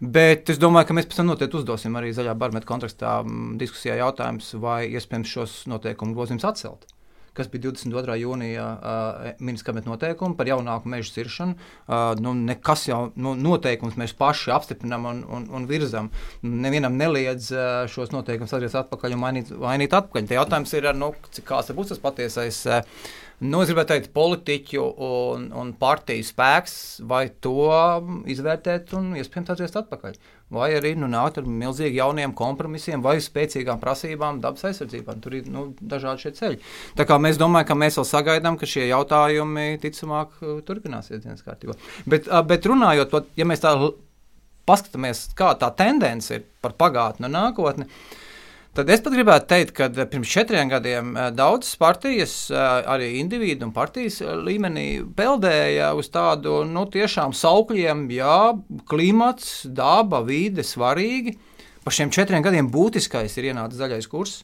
[0.00, 3.16] Bet es domāju, ka mēs pēc tam noteikti uzdosim arī zaļā barometra kontekstā
[3.60, 6.88] diskusijā jautājums, vai iespējams šos noteikumu grozījums atcelt
[7.34, 8.14] kas bija 22.
[8.22, 11.56] jūnijā uh, kabineta noteikumi par jaunāku meža ciršanu.
[11.56, 16.12] Uh, nu, nekas jau nu, noteikums mēs paši apstiprinām un, un, un virzam.
[16.46, 20.30] Nevienam neliedz uh, šos noteikumus atgriezt atpakaļ un mainīt, mainīt atpakaļ.
[20.30, 22.62] Te jautājums ir, nu, cik kāds būs tas patiesais.
[22.70, 23.10] Uh,
[23.42, 26.76] Nu, es gribētu teikt, politiķu un, un partiju spēks,
[27.10, 27.66] vai to
[28.30, 30.16] izvērtēt un iespējams atgriezt atpakaļ.
[30.54, 35.16] Vai arī nu, nākt ar milzīgiem jauniem kompromisiem vai spēcīgām prasībām dabas aizsardzībā.
[35.24, 36.60] Tur ir nu, dažādi šie ceļi.
[36.94, 41.74] Tā kā mēs domājam, ka mēs vēl sagaidām, ka šie jautājumi ticamāk turpināsies dienas kārtībā.
[42.06, 43.74] Bet, bet runājot par, ja mēs tā
[44.68, 47.88] paskatāmies, kā tā tendence ir par pagātni un nākotni.
[47.88, 48.20] Uh,
[48.74, 53.12] Tad es pat gribētu teikt, ka eh, pirms četriem gadiem eh, daudzas partijas, eh, arī
[53.20, 58.38] individu un partijas līmenī, peldēja uz tādu nu, tiešām saukļiem, jā,
[58.90, 61.36] klimats, daba, vide svarīgi.
[61.86, 64.40] Par šiem četriem gadiem būtiskais ir ienācis zaļais kurs,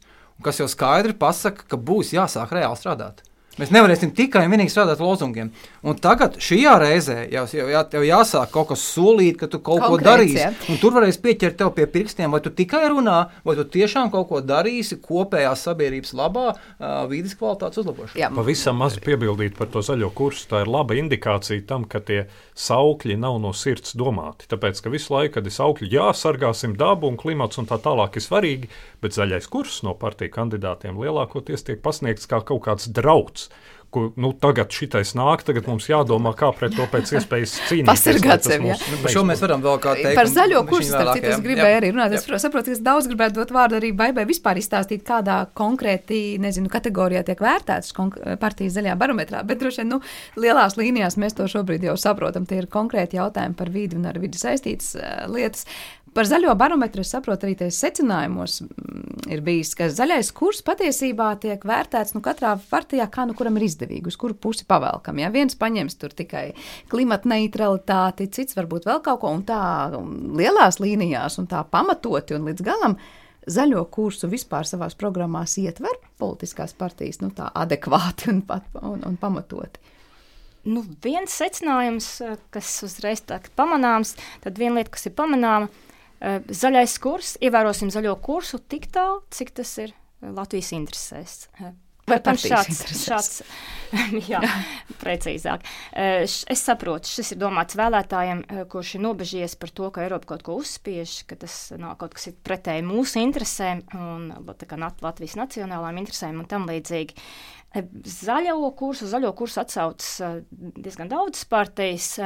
[0.46, 3.24] kas jau skaidri pasaka, ka būs jāsāk reāli strādāt.
[3.60, 5.50] Mēs nevarēsim tikai un vienīgi strādāt lozungiem.
[5.84, 9.82] Un tagad šajā reizē jau, jau, jā, jau jāsāk kaut kas solīt, ka tu kaut
[9.82, 10.78] Konkrēts, ko darīsi.
[10.80, 14.40] Tur varēs pieķert tev pie pirkstiem, vai tu tikai runā, vai tu tiešām kaut ko
[14.40, 18.30] darīsi kopējās sabiedrības labā, uh, vīdes kvalitātes uzlabošanā.
[18.38, 20.48] Pavisam maz piebildīt par to zaļo kursu.
[20.48, 22.22] Tā ir laba indikācija tam, ka tie
[22.56, 24.48] saukļi nav no sirds domāti.
[24.48, 28.16] Tāpēc, ka visu laiku, kad ir saukļi, jā, sargāsim dabu un klimats un tā tālāk
[28.16, 28.72] ir svarīgi,
[29.04, 33.49] bet zaļais kurs no partiju kandidātiem lielākoties tiek pasniegts kā kaut kāds drauds.
[33.90, 37.88] Ko, nu, tagad šitais nāk, tagad mums jādomā, kā pret to pēc iespējas cīnīties.
[37.88, 38.70] Pasargāt sevi.
[38.70, 40.14] Nu, šo mēs varam vēl kā teikt.
[40.14, 41.80] Par zaļo kursu, starp citu, es gribēju jā.
[41.80, 42.14] arī runāt.
[42.14, 42.38] Es jā.
[42.38, 47.24] saprotu, ka es daudz gribētu dot vārdu arī baibai vispār izstāstīt, kādā konkrēti, nezinu, kategorijā
[47.26, 47.90] tiek vērtētas
[48.38, 49.98] partijas zaļajā barometrā, bet droši vien, nu,
[50.38, 52.46] lielās līnijās mēs to šobrīd jau saprotam.
[52.46, 55.66] Tie ir konkrēti jautājumi par vidi un ar vidi saistītas uh, lietas.
[56.10, 61.28] Par zaļo barometru es saprotu arī tajos secinājumos, mm, ir bijis, ka zaļais kurs patiesībā
[61.42, 65.20] tiek vērtēts nu, katrā partijā, kā nu kuram ir izdevīgi, uz kuru pusi pavelkam.
[65.22, 66.48] Ja viens paņems tur tikai
[66.90, 69.60] klimata neutralitāti, cits varbūt vēl kaut ko, un tā
[70.40, 72.96] lielās līnijās, un tā pamatoti un līdz galam.
[73.50, 79.14] Zaļo kursu vispār savā programmā ietver politiskās partijas nu, tā adekvāti un, pat, un, un
[79.16, 79.78] pamatoti.
[80.66, 82.10] Nu, viens secinājums,
[82.52, 85.70] kas uzreiz tā pamanāms, tad viena lieta, kas ir pamanāma,
[86.20, 91.36] Zaļais kurs, ievērosim zaļo kursu tik tālu, cik tas ir Latvijas interesēs.
[92.10, 93.36] Vai šāds, šāds,
[94.30, 94.40] jā,
[95.00, 95.62] precīzāk.
[95.94, 100.58] Es saprotu, šis ir domāts vēlētājiem, kurš ir nobežies par to, ka Eiropa kaut ko
[100.60, 106.66] uzspiež, ka tas nav kaut kas pretēji mūsu interesēm un Latvijas nacionālām interesēm un tam
[106.70, 107.16] līdzīgi.
[108.10, 110.16] Zaļo kursu, zaļo kursu atsaucas
[110.50, 112.16] diezgan daudzas partijas.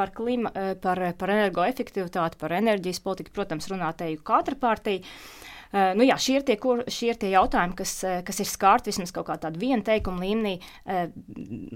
[0.00, 0.48] Par, klima,
[0.80, 5.04] par, par energoefektivitāti, par enerģijas politiku, protams, runā te jau katra partija.
[5.70, 8.48] Uh, nu, jā, šie, ir tie, kur, šie ir tie jautājumi, kas, eh, kas ir
[8.50, 11.04] skārti vismaz kaut kādā viena teikuma līmenī, uh,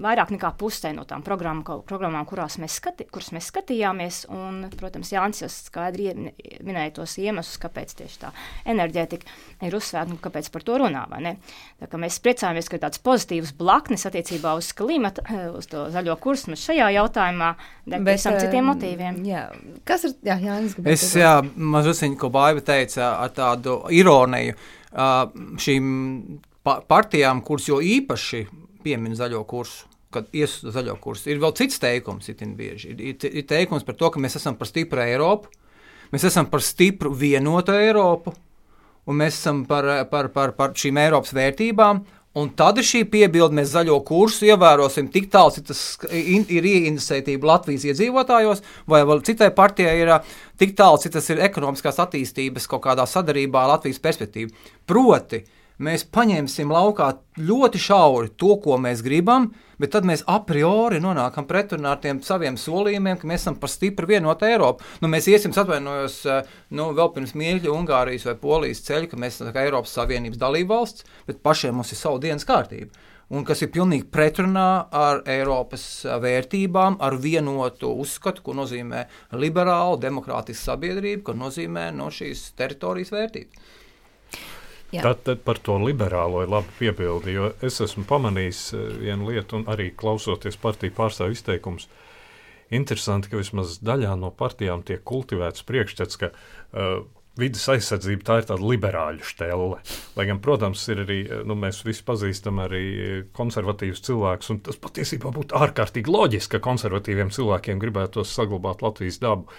[0.03, 4.17] vairāk nekā pusē no tām programmām, programmām kurās mēs, skati, mēs skatījāmies.
[4.35, 6.09] Un, protams, Jānis jau skaidri
[6.59, 8.33] minēja tos iemeslus, kāpēc tieši tā
[8.73, 11.05] enerģētika ir uzsvērta un kāpēc par to runā.
[11.95, 15.23] Mēs priecājamies, ka ir tāds pozitīvs blaknes attiecībā uz klimatu,
[15.55, 17.53] uz to zaļo kursu šajā jautājumā,
[17.87, 19.23] bet visam citiem motīviem.
[19.23, 19.47] Jā.
[19.87, 20.75] Kas ir jā, Jānis?
[20.83, 24.55] Es, jā, mazliet, ko Baiva teica, ar tādu ironiju
[25.61, 25.89] šīm
[26.63, 28.45] partijām, kuras jau īpaši
[28.85, 29.89] piemin zaļo kursu.
[30.15, 34.13] Kad ies uz zaļo kursu, ir vēl cits teikums, ir, ir, ir teikums par to,
[34.13, 35.49] ka mēs esam par stipru Eiropu,
[36.13, 38.31] mēs esam par stipru vienotu Eiropu,
[39.11, 41.99] un mēs esam par, par, par, par šīm Eiropas vērtībām,
[42.35, 47.47] Un tad ir šī piebilde, mēs zaļo kursu ievērosim tik tālu, cik tas ir ieinteresētība
[47.47, 50.11] Latvijas iedzīvotājos, vai citai partijai ir
[50.59, 54.51] tik tālu, cik tas ir ekonomiskās attīstības kaut kādā sadarībā ar Latvijas perspektīvu.
[54.83, 55.45] Proti,
[55.83, 57.11] mēs paņemsim laukā
[57.41, 59.49] ļoti šauri to, ko mēs gribam,
[59.81, 63.71] bet tad mēs a priori nonākam pretrunā ar tiem saviem solījumiem, ka mēs esam par
[63.71, 64.85] stipru vienotu Eiropu.
[65.03, 69.41] Nu, mēs iesim, atvainojos, eh, nu, vēl pirms mīļa Ungārijas vai Polijas ceļa, ka mēs
[69.41, 72.91] esam Eiropas Savienības dalībvalsts, bet pašiem mums ir savu dienas kārtību.
[73.33, 80.75] Un kas ir pilnīgi pretrunā ar Eiropas vērtībām, ar vienotu uzskatu, ko nozīmē liberāla, demokrātiska
[80.75, 83.73] sabiedrība, ko nozīmē no šīs teritorijas vērtības.
[85.03, 89.59] Tad, tad par to liberālo ir labi piebildi, jo es esmu pamanījis eh, vienu lietu,
[89.59, 91.89] un arī klausoties partiju pārstāvju izteikumus.
[92.73, 97.03] Interesanti, ka vismaz daļā no partijām tiek kultivēts priekšstats, ka uh,
[97.39, 99.79] vidas aizsardzība tā ir tāda liberāļu stēle.
[100.17, 102.85] Lai gan, protams, ir arī, eh, nu, mēs visi pazīstam arī
[103.37, 109.49] konservatīvus cilvēkus, un tas patiesībā būtu ārkārtīgi loģiski, ka konservatīviem cilvēkiem gribētos saglabāt Latvijas dabu.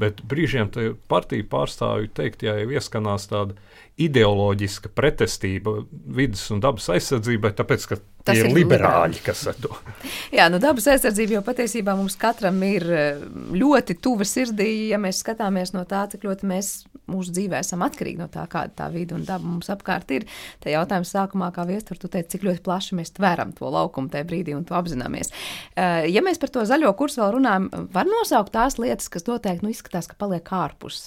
[0.00, 0.70] Bet brīžiem
[1.08, 3.58] partiju pārstāvju teikt, ja ieskanās tāda
[4.06, 5.80] ideoloģiska pretestība
[6.16, 9.72] vidas un dabas aizsardzībai, tāpēc, ka Tas ir, ir liberāļi, kas ar to.
[10.36, 13.24] Jā, nu dabas aizsardzība jau patiesībā mums katram ir eh,
[13.58, 16.70] ļoti tuva sirdī, ja mēs skatāmies no tā, cik ļoti mēs
[17.10, 20.28] mūsu dzīvē esam atkarīgi no tā, kāda tā vide un daba mums apkārt ir.
[20.62, 24.28] Tā jautājums sākumā, kā viestur, tu teici, cik ļoti plaši mēs tveram to laukumu tajā
[24.30, 25.34] brīdī un to apzināmies.
[25.74, 29.66] Eh, ja mēs par to zaļo kursu vēl runājam, var nosaukt tās lietas, kas noteikti
[29.66, 31.02] nu, izskatās, ka paliek ārpus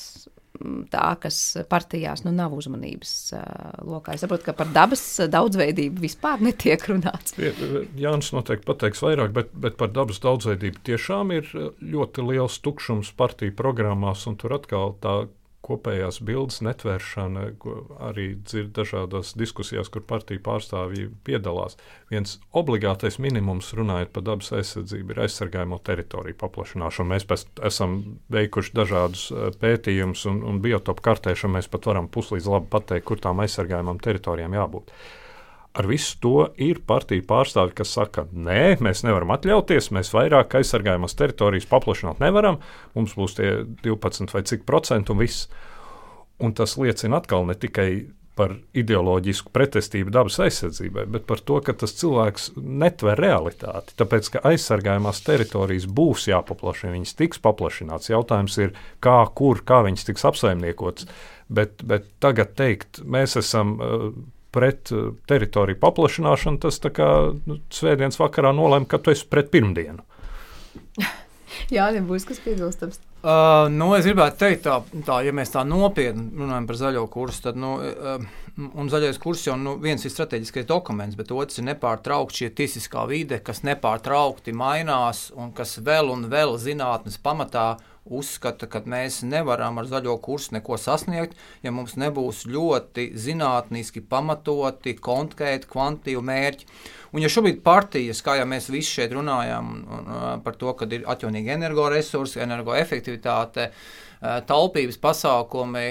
[0.91, 1.39] tā, kas
[1.69, 3.45] partijās nu, nav uzmanības uh,
[3.85, 4.15] lokā.
[4.15, 7.37] Es saprotu, ka par dabas daudzveidību vispār netiek runāts.
[7.99, 13.55] Jānis noteikti pateiks vairāk, bet, bet par dabas daudzveidību tiešām ir ļoti liels tukšums partiju
[13.57, 15.17] programmās, un tur atkal tā
[15.65, 17.45] kopējās bildes netvēršana,
[18.07, 21.77] arī dzird dažādās diskusijās, kur partiju pārstāvji piedalās.
[22.11, 27.11] Viens obligātais minimums, runājot par dabas aizsardzību, ir aizsargājamo teritoriju paplašināšana.
[27.15, 27.97] Mēs pēc, esam
[28.33, 33.21] veikuši dažādus eh, pētījumus, un, un biotopu kartēšanu mēs pat varam puslīdz labi pateikt, kur
[33.21, 34.93] tām aizsargājumām teritorijām jābūt.
[35.75, 41.17] Ar visu to ir partiju pārstāvi, kas saka, nē, mēs nevaram atļauties, mēs vairāk aizsargājamas
[41.19, 42.61] teritorijas paplašināt nevaram,
[42.95, 43.49] mums būs tie
[43.83, 45.49] 12 vai cik procenti un viss.
[46.39, 47.89] Un tas liecina atkal ne tikai
[48.35, 53.95] par ideoloģisku pretestību dabas aizsardzībai, bet par to, ka tas cilvēks netver realitāti.
[53.99, 58.11] Tāpēc, ka aizsargājumās teritorijas būs jāpaplašina, viņas tiks paplašināts.
[58.11, 61.07] Jautājums ir, kā, kur, kā viņas tiks apsaimniekotas.
[61.47, 64.09] Bet, bet tagad teikt, mēs esam uh,
[64.55, 69.51] pret uh, teritoriju paplašināšanu, tas tā kā nu, svētdienas vakarā nolēma, ka tu esi pret
[69.53, 70.05] pirmdienu.
[71.75, 72.99] Jā, nebūs kas piebilstams.
[73.25, 77.47] Uh, nu, es gribētu teikt, tā, tā, ja mēs tā nopietni runājam par zaļo kursu,
[77.47, 81.67] tad nu, uh, un zaļais kurs jau nu, viens ir strateģiskais dokuments, bet otrs ir
[81.67, 88.67] nepārtraukti šī tiesiskā vide, kas nepārtraukti mainās un kas vēl un vēl zinātnes pamatā uzskata,
[88.69, 91.33] ka mēs nevaram ar zaļo kursu neko sasniegt,
[91.65, 96.69] ja mums nebūs ļoti zinātniski pamatoti, konkrēti, kvantitīvi mērķi.
[97.15, 99.73] Un ja šobrīd partijas, kā jau mēs visi šeit runājam
[100.45, 103.71] par to, ka ir atjaunīgi energoresursi, energoefektivitāte,
[104.45, 105.87] taupības pasākumi,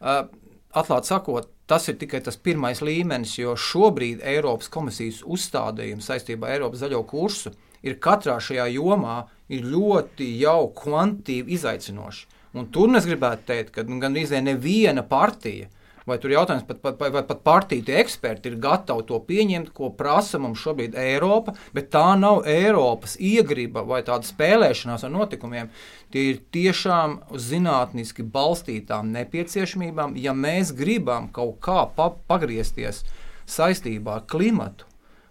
[0.00, 6.54] atklāti sakot, Tas ir tikai tas pirmais līmenis, jo šobrīd Eiropas komisijas uzstādījums saistībā ar
[6.56, 7.52] Eiropas zaļo kursu
[7.84, 9.18] ir katrā šajā jomā
[9.64, 12.24] ļoti jau kvantitīvi izaicinoši.
[12.56, 15.68] Un tur es gribētu teikt, ka nu, gandrīz neviena partija
[16.08, 20.40] vai tur jautājums pat, pat, vai pat partiju eksperti ir gatavi to pieņemt, ko prasa
[20.42, 25.70] mums šobrīd Eiropa, bet tā nav Eiropas iegriba vai tāda spēlēšanās ar notikumiem.
[26.12, 33.04] Tie ir tiešām zinātniski balstītām nepieciešamībām, ja mēs gribam kaut kā pa pagriezties
[33.48, 34.88] saistībā ar klimatu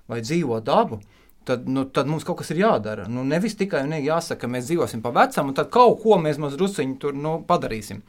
[0.08, 1.02] vai dzīvo dabu
[1.48, 3.06] tad, nu, tad mums kaut kas ir jādara.
[3.12, 6.40] Nu, nevis tikai un jāsaka, ka mēs dzīvosim pa vecam, un tad kaut ko mēs
[6.42, 8.02] mazliet tur nu, padarīsim.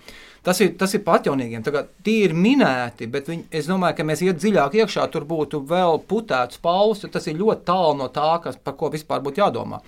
[0.47, 1.65] Tas ir, tas ir patjaunīgiem.
[2.07, 6.03] Tie ir minēti, bet viņi, es domāju, ka mēs iet dziļāk iekšā, tur būtu vēl
[6.11, 9.83] putēts pauls, jo tas ir ļoti tālu no tā, kas, par ko vispār būtu jādomā.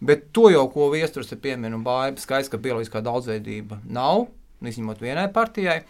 [0.00, 4.26] Bet to jau, ko viesturs ir pieminējis, un baigas, skaidrs, ka bioloģiskā daudzveidība nav,
[4.64, 5.82] izņemot vienai partijai.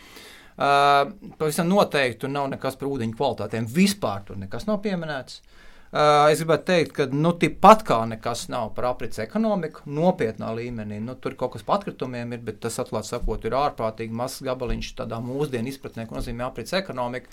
[0.60, 3.70] Uh, pavisam noteikti tur nav nekas par ūdeņu kvalitātēm.
[3.70, 5.38] Vispār tur nekas nav pieminēts.
[5.40, 11.00] Uh, es gribētu teikt, ka nu, tāpat kā nekas nav par aprits ekonomiku, nopietnā līmenī.
[11.02, 14.92] Nu, tur kaut kas par atkritumiem ir, bet tas, atklāti sakot, ir ārprātīgi mazs gabaliņš
[15.02, 17.32] tādā mūsdienu izpratnē, ko nozīmē aprits ekonomika.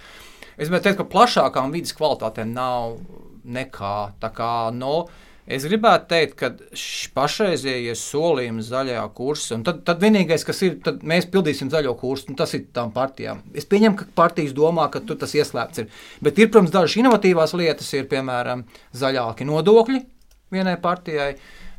[0.57, 2.97] Es gribētu teikt, ka plašākām vidas kvalitātēm nav
[3.45, 4.51] nekā tā kā.
[4.73, 6.49] No, nu, Es gribētu teikt, ka
[7.15, 12.35] pašreizējie solījumi zaļajā kursā, un tad, tad vienīgais, kas ir, tad mēs pildīsim zaļo kursu,
[12.35, 13.39] tas ir tām partijām.
[13.55, 16.01] Es pieņemu, ka partijas domā, ka tur tas ieslēgts ir.
[16.19, 18.65] Bet ir, protams, dažas inovatīvās lietas, ir piemēram
[18.99, 20.01] zaļāki nodokļi
[20.51, 21.31] vienai partijai.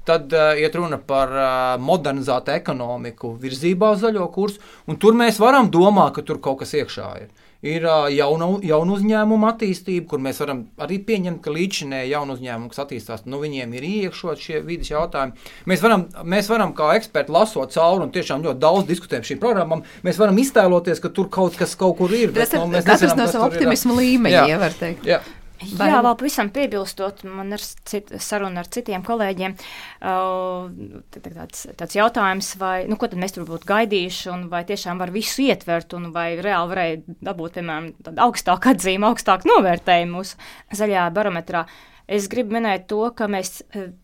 [0.09, 1.51] Tad uh, iet runa par uh,
[1.85, 6.73] modernizētu ekonomiku virzībā uz zaļo kursu, un tur mēs varam domāt, ka tur kaut kas
[6.81, 7.29] iekšā ir
[7.67, 12.83] ir jaunu, jaunu uzņēmumu attīstība, kur mēs varam arī pieņemt, ka līdzinēji jaunu uzņēmumu, kas
[12.85, 15.35] attīstās, nu, viņiem ir iekšot šie vidas jautājumi.
[15.71, 19.43] Mēs varam, mēs varam kā eksperti lasot cauri un tiešām ļoti daudz diskutēt par šīm
[19.43, 19.83] programmām.
[20.07, 22.31] Mēs varam iztēloties, ka tur kaut kas kaut kur ir.
[22.37, 25.09] Bet, nu, tas ir no sava optimisma līmeņa, ja var teikt.
[25.09, 25.23] Jā.
[25.59, 25.89] Vai...
[25.91, 29.57] Jā, vēl pavisam piebilstot, man ir cit, saruna ar citiem kolēģiem.
[29.99, 30.71] Uh,
[31.19, 35.11] tāds, tāds jautājums, vai, nu, ko tad mēs tur būtu gaidījuši, un vai tiešām var
[35.15, 40.39] visu ietvert, un vai reāli varēja dabūt, piemēram, tādu augstāku atzīmi, augstāku novērtējumu mūsu
[40.79, 41.67] zaļā barometrā.
[42.09, 43.59] Es gribu minēt to, ka mēs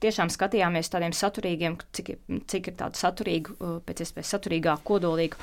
[0.04, 2.10] tiešām skatījāmies tādiem saturīgiem, cik,
[2.50, 3.54] cik ir tādu saturīgu,
[3.86, 5.38] pēc iespējas saturīgāku, kodolīgu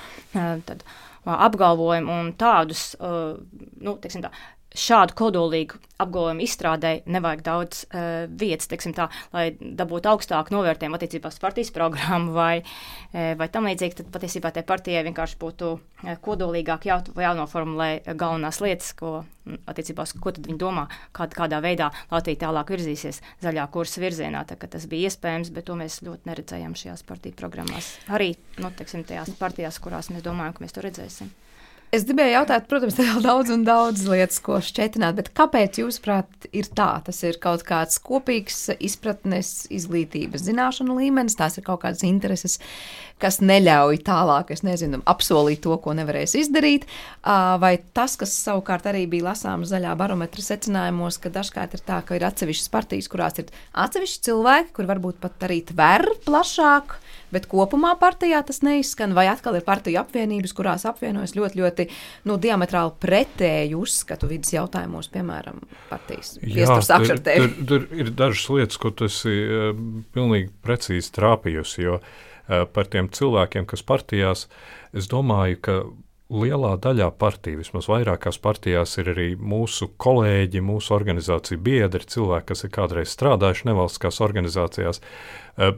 [0.67, 0.83] tad,
[1.25, 4.29] apgalvojumu un tādus, nu, teiksim tā,
[4.77, 11.39] šādu kodolīgu apgalvojumu izstrādēji nevajag daudz uh, vietas, tā, lai dabūtu augstāku novērtējumu attiecībā uz
[11.41, 13.99] partijas programmu vai, uh, vai tam līdzīgi.
[13.99, 19.21] Tad patiesībā tai partijai vienkārši būtu uh, kodolīgāk jā, jānoformulē galvenās lietas, ko
[19.69, 24.45] attiecībā uz ko viņi domā, kād, kādā veidā Latvija tālāk virzīsies zaļā kursa virzienā.
[24.47, 27.95] Tā, tas bija iespējams, bet to mēs ļoti neredzējām šajās partiju programmās.
[28.13, 31.33] Arī nu, teiksim, tajās partijās, kurās mēs domājam, ka mēs to redzēsim.
[31.91, 36.47] Es gribēju jautāt, protams, te vēl daudz un daudz lietas, ko šķietināt, bet kāpēc, jūsuprāt,
[36.55, 36.87] ir tā?
[37.03, 42.61] Tas ir kaut kāds kopīgs izpratnes, izglītības, zināšanu līmenis, tās ir kaut kādas intereses,
[43.21, 46.87] kas neļauj tālāk, es nezinu, apsolīt to, ko nevarēs izdarīt,
[47.23, 52.17] vai tas, kas savukārt arī bija lasāms zaļā barometra secinājumos, ka dažkārt ir tā, ka
[52.17, 53.53] ir atsevišķas partijas, kurās ir
[53.85, 56.99] atsevišķi cilvēki, kur varbūt pat arī tver plašāk
[57.31, 61.87] bet kopumā partijā tas neizskan, vai atkal ir partiju apvienības, kurās apvienojas ļoti, ļoti
[62.29, 67.37] nu, diametrāli pretēju uzskatu vidas jautājumos, piemēram, partijas akšartē.
[67.39, 69.71] Tur, tur, tur ir dažas lietas, ko tu esi uh,
[70.15, 72.19] pilnīgi precīzi trāpījusi, jo uh,
[72.73, 74.47] par tiem cilvēkiem, kas partijās,
[74.97, 75.77] es domāju, ka
[76.31, 82.63] lielā daļā partiju, vismaz vairākās partijās, ir arī mūsu kolēģi, mūsu organizāciju biedri, cilvēki, kas
[82.63, 85.01] ir kādreiz strādājuši nevalstiskās organizācijās,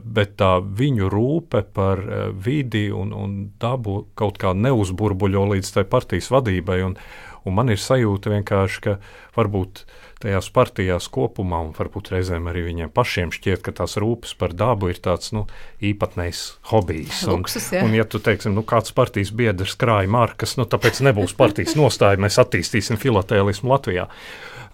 [0.04, 2.02] bet tā viņu rūpe par
[2.46, 6.82] vidi un, un dabu kaut kā neuzburbuļo līdz tai partijas vadībai.
[6.86, 6.98] Un,
[7.44, 8.98] un man ir sajūta vienkārši, ka
[9.36, 9.84] varbūt
[10.24, 14.88] tajās partijās kopumā, un varbūt reizēm arī viņiem pašiem šķiet, ka tās rūpes par dabu
[14.92, 15.44] ir tāds nu,
[15.84, 17.24] īpatnējs hobijs.
[17.28, 17.84] Un, Luksus, ja.
[17.84, 22.20] un, ja tu teiksim, nu, kāds partijas biedrs krāja markas, nu, tāpēc nebūs partijas nostāja,
[22.24, 24.08] mēs attīstīsim filatēlismu Latvijā.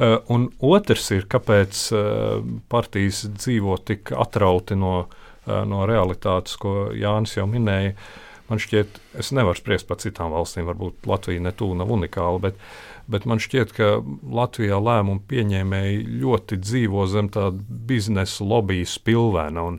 [0.00, 2.38] Uh, un otrs ir, kāpēc uh,
[2.72, 7.96] partijas dzīvo tik atrauti no, uh, no realitātes, ko Jānis jau minēja.
[8.50, 12.58] Man šķiet, es nevaru spriest par citām valstīm, varbūt Latvija ne tuvu nav unikāla, bet
[13.10, 13.88] bet man šķiet, ka
[14.30, 19.64] Latvijā lēmumu pieņēmēji ļoti dzīvo zem tāda biznesa lobby spilvēna.
[19.66, 19.78] Un,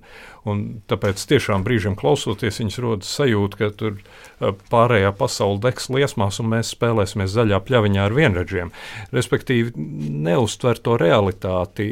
[0.49, 4.01] un tāpēc tiešām brīžiem klausoties, viņas rodas sajūta, ka tur
[4.71, 8.73] pārējā pasaule degs liesmās un mēs spēlēsimies zaļā pļaviņā ar vienradžiem.
[9.15, 9.73] Respektīvi,
[10.27, 11.91] neuztver to realitāti,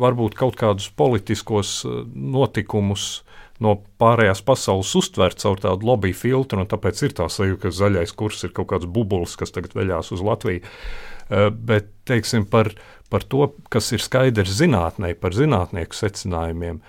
[0.00, 1.82] varbūt kaut kādus politiskos
[2.14, 3.23] notikumus
[3.62, 8.14] no pārējās pasaules uztvert caur tādu lobby filtru, un tāpēc ir tā sajūta, ka zaļais
[8.18, 10.64] kurs ir kaut kāds bubulis, kas tagad veļās uz Latviju.
[10.64, 12.72] Uh, bet, teiksim, par,
[13.12, 16.82] par to, kas ir skaidrs zinātnē, par zinātnieku secinājumiem.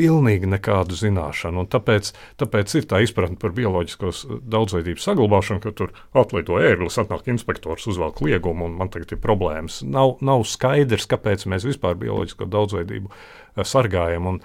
[0.00, 1.66] pilnīgi nekādu zināšanu.
[1.68, 7.84] Tāpēc, tāpēc ir tā izpratne par bioloģiskos daudzveidības saglabāšanu, ka tur atlido ērglis, atnāk inspektors,
[7.90, 9.82] uzvelk liegumu, un man tagad ir problēmas.
[9.84, 14.30] Nav, nav skaidrs, kāpēc mēs vispār bioloģisko daudzveidību eh, sargājam.
[14.30, 14.40] Un,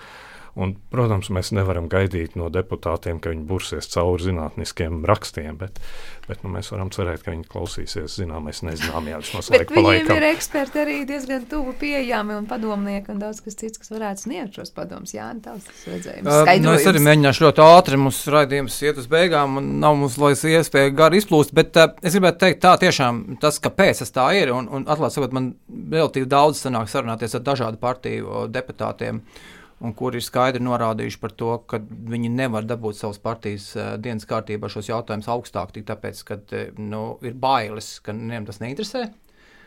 [0.56, 5.82] Un, protams, mēs nevaram gaidīt no deputātiem, ka viņi bursies cauri zinātniskiem rakstiem, bet,
[6.30, 10.08] bet nu, mēs varam cerēt, ka viņi klausīsies zināmais nezināmajā vismaz laiku pa laikam.
[10.08, 14.24] Viņiem ir eksperti arī diezgan tuvu pieejami un padomnieki un daudz kas cits, kas varētu
[14.24, 15.12] sniegt šos padomus.
[15.18, 16.30] Jā, tās redzējums.
[16.32, 20.16] Uh, nu, es arī mēģināšu ļoti ātri, mums raidījums iet uz beigām un nav mums
[20.22, 24.30] laiks iespēja gari izplūst, bet uh, es gribētu teikt tā tiešām tas, kāpēc tas tā
[24.40, 29.20] ir un, un atklāt man relatīvi daudz sanāk sarunāties ar dažādu partiju deputātiem.
[29.20, 29.52] Uh,
[29.84, 34.28] un kur ir skaidri norādījuši par to, ka viņi nevar dabūt savas partijas uh, dienas
[34.30, 39.10] kārtībā šos jautājumus augstāk, tikai tāpēc, ka uh, nu, ir bailes, ka nevienam tas neinteresē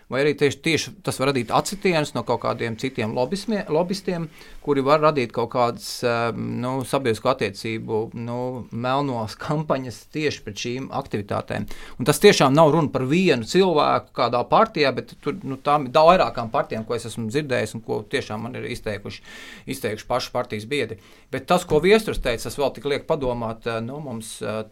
[0.09, 4.29] vai arī tieši, tieši tas var radīt atsitienus no kaut kādiem citiem lobbystiem,
[4.65, 8.39] kuri var radīt kaut kādas ehm, nu, sabiedrisko attiecību nu,
[8.73, 11.69] melnos kampaņas tieši pret šīm aktivitātēm.
[11.99, 16.03] Un tas tiešām nav runa par vienu cilvēku kādā partijā, bet tur nu, tām ir
[16.09, 19.23] vairākām partijām, ko es esmu dzirdējis un ko tiešām man ir izteikuši,
[19.75, 20.99] izteikuši paši partijas biedri.
[21.33, 24.63] Bet tas, ko Viestures teica, tas vēl tik liek padomāt eh, nu, mums eh,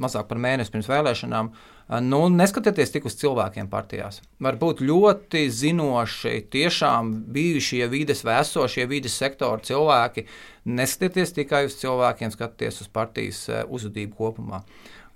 [0.00, 1.52] mazāk par mēnesi pirms vēlēšanām.
[1.86, 4.18] Nu, neskatieties tik uz cilvēkiem partijās.
[4.42, 10.24] Varbūt ļoti zinoši, tiešām bijušie vides vai esošie vides sektora cilvēki.
[10.66, 14.64] Neskatieties tikai uz cilvēkiem, skatieties uz partijas uzvedību kopumā.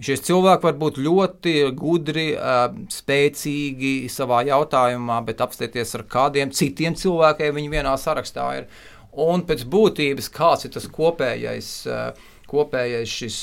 [0.01, 2.29] Šie cilvēki var būt ļoti gudri,
[2.95, 8.71] spēcīgi savā jautājumā, bet apstāties ar kādiem citiem cilvēkiem viņi vienā sarakstā ir.
[9.11, 11.73] Un pēc būtības, kāds ir tas kopējais,
[12.49, 13.41] kopējais šis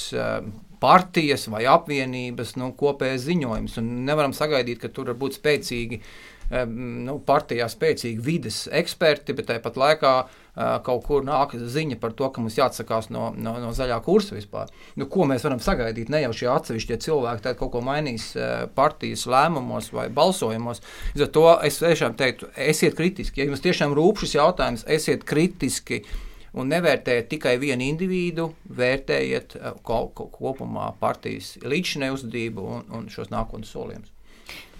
[0.80, 3.78] partijas vai apvienības nu, kopējais ziņojums.
[3.82, 6.02] Un nevaram sagaidīt, ka tur var būt spēcīgi.
[6.48, 12.30] Nu, partijā spēcīgi vides eksperti, bet tāpat laikā uh, kaut kur nāk ziņa par to,
[12.32, 14.72] ka mums jāatsakās no, no, no zaļā kursa vispār.
[14.96, 16.08] Nu, ko mēs varam sagaidīt?
[16.08, 20.80] Ne jau šie atsevišķie cilvēki kaut ko mainīs uh, partijas lēmumos vai balsojumos.
[21.18, 23.44] Līdz ar to es tiešām teiktu, esiet kritiski.
[23.44, 26.16] Ja jums tiešām rūp šis jautājums, esiet kritiski uh,
[26.54, 33.10] un nevērtējiet tikai vienu individu, vērtējiet eh, ko, ko, kopumā partijas līdzinēju uzvedību un, un
[33.14, 34.14] šos nākotnes solījumus.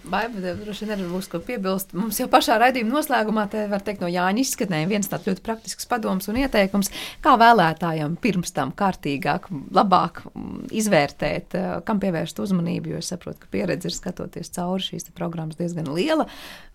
[0.08, 1.90] Baiba, droši vien arī būs ko piebilst.
[1.96, 5.88] Mums jau pašā raidījuma noslēgumā, te var teikt, no Jāņa izskanēja viens tāds ļoti praktisks
[5.90, 6.88] padoms un ieteikums,
[7.24, 13.42] kā vēlētājiem pirms tam kārtīgāk, labāk mm, izvērtēt, eh, kam pievērst uzmanību, jo es saprotu,
[13.42, 16.28] ka pieredze ir skatoties cauri šīs programmas diezgan liela,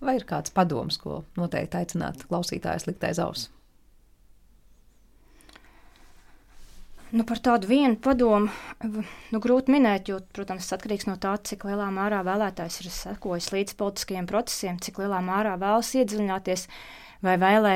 [0.03, 3.49] vai ir kāds padoms, ko noteikti aicināt klausītājus likt aiz auss?
[7.13, 8.49] Nu, par tādu vienu padomu
[8.81, 13.51] nu, grūti minēt, jo, protams, tas atkarīgs no tā, cik lielā mērā vēlētājs ir sekojis
[13.53, 16.65] līdz politiskajiem procesiem, cik lielā mērā vēlas iedziļināties,
[17.21, 17.75] vai vēlē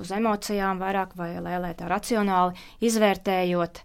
[0.00, 2.56] uz emocijām vairāk, vai vēlē tā racionāli
[2.88, 3.82] izvērtējot.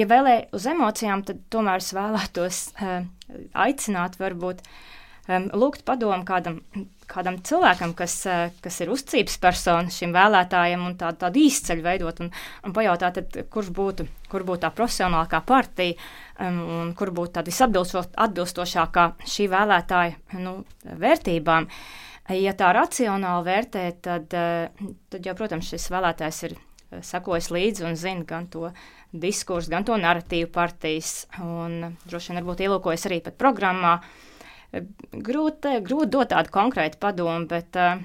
[0.00, 3.04] Ja vēlē uz emocijām, tad tomēr es vēlētos uh,
[3.66, 4.64] aicināt, varbūt
[5.30, 6.60] um, lūgt padomu kādam
[7.10, 12.22] kādam cilvēkam, kas, eh, kas ir uzcības persona šim vēlētājam, un tādu, tādu īsceļu veidot,
[12.24, 12.30] un,
[12.66, 15.96] un pajautāt, tad, kurš būtu, kur būtu tā profesionālākā partija,
[16.38, 21.68] um, un kur būtu tāda visatbilstošākā šī vēlētāja nu, vērtībām.
[22.36, 27.88] Ja tā racionāli vērtē, tad, eh, tad jau, protams, šis vēlētājs ir eh, sekojis līdzi
[27.90, 28.70] un zina gan to
[29.10, 33.96] diskursu, gan to narratīvu partijas, un droši vien varbūt ielūkojas arī pat programmā.
[33.98, 34.29] Uh,
[34.72, 37.98] grūti, grūti dot tādu konkrētu padomu, bet uh,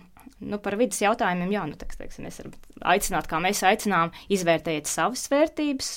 [0.44, 2.56] nu, par vidas jautājumiem, jā, nu, teiks, teiksim, es varu
[2.96, 5.94] aicināt, kā mēs aicinām, izvērtējiet savas vērtības.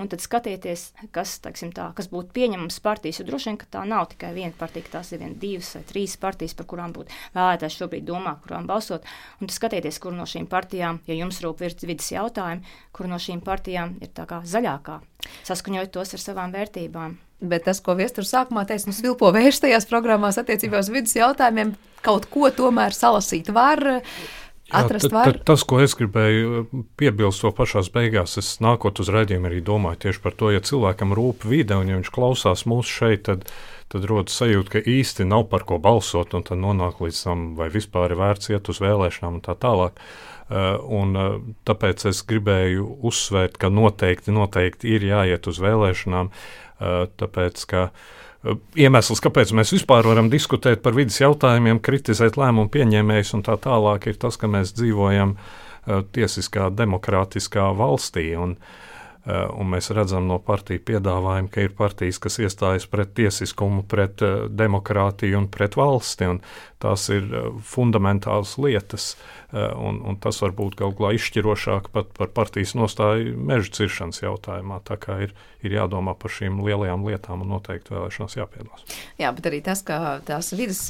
[0.00, 3.18] Un tad skatieties, kas, teiksim, tā, kas būtu pieņemams partijas.
[3.20, 6.16] Jo droši vien, ka tā nav tikai viena partija, tās ir viena, divas vai trīs
[6.22, 9.04] partijas, par kurām būtu vēlētājs šobrīd domā, kurām balsot.
[9.40, 13.44] Un tad skatieties, kur no šīm partijām, ja jums rūp vidas jautājumi, kur no šīm
[13.44, 15.02] partijām ir tā kā zaļākā,
[15.50, 17.18] saskaņojot tos ar savām vērtībām.
[17.40, 21.72] Bet tas, ko Viestura sākumā teica, nu, svilpo vērš tajās programmās attiecībā uz vidas jautājumiem,
[22.04, 23.80] kaut ko tomēr salasīt var.
[24.70, 26.66] Atrast Jā, t, t, tas, ko es gribēju
[27.00, 31.16] piebilst to pašā beigās, es nākot uz redzējumu arī domāju tieši par to, ja cilvēkam
[31.16, 33.48] rūp vide un ja viņš klausās mūsu šeit, tad,
[33.90, 37.66] tad rodas sajūta, ka īsti nav par ko balsot, un tad nonāk līdz tam, vai
[37.72, 39.98] vispār ir vērts iet uz vēlēšanām un tā tālāk.
[40.50, 41.34] Uh, un, uh,
[41.66, 46.30] tāpēc es gribēju uzsvērt, ka noteikti, noteikti ir jāiet uz vēlēšanām.
[46.30, 46.69] Uh,
[47.20, 53.34] tāpēc, ka eh, iemesls, kāpēc mēs vispār varam diskutēt par vidas jautājumiem, kritizēt lēmumu pieņēmējus
[53.38, 58.30] un tā tālāk, ir tas, ka mēs dzīvojam eh, tiesiskā, demokrātiskā valstī.
[58.40, 58.56] Un,
[59.20, 64.22] Eh, un mēs redzam no partiju piedāvājuma, ka ir partijas, kas iestājas pret tiesiskumu, pret
[64.24, 66.28] eh, demokrātiju un pret valsti.
[66.32, 66.38] Un
[66.80, 69.10] tās ir eh, fundamentālas lietas,
[69.52, 74.80] un, un tas var būt galu galā izšķirošāk pat par partijas nostāju meža ciršanas jautājumā.
[74.86, 75.34] Tā kā ir,
[75.66, 78.84] ir jādomā par šīm lielajām lietām un noteikti vēlēšanās jāpiedalās.
[79.20, 80.82] Jā, bet arī tas, ka tās vidas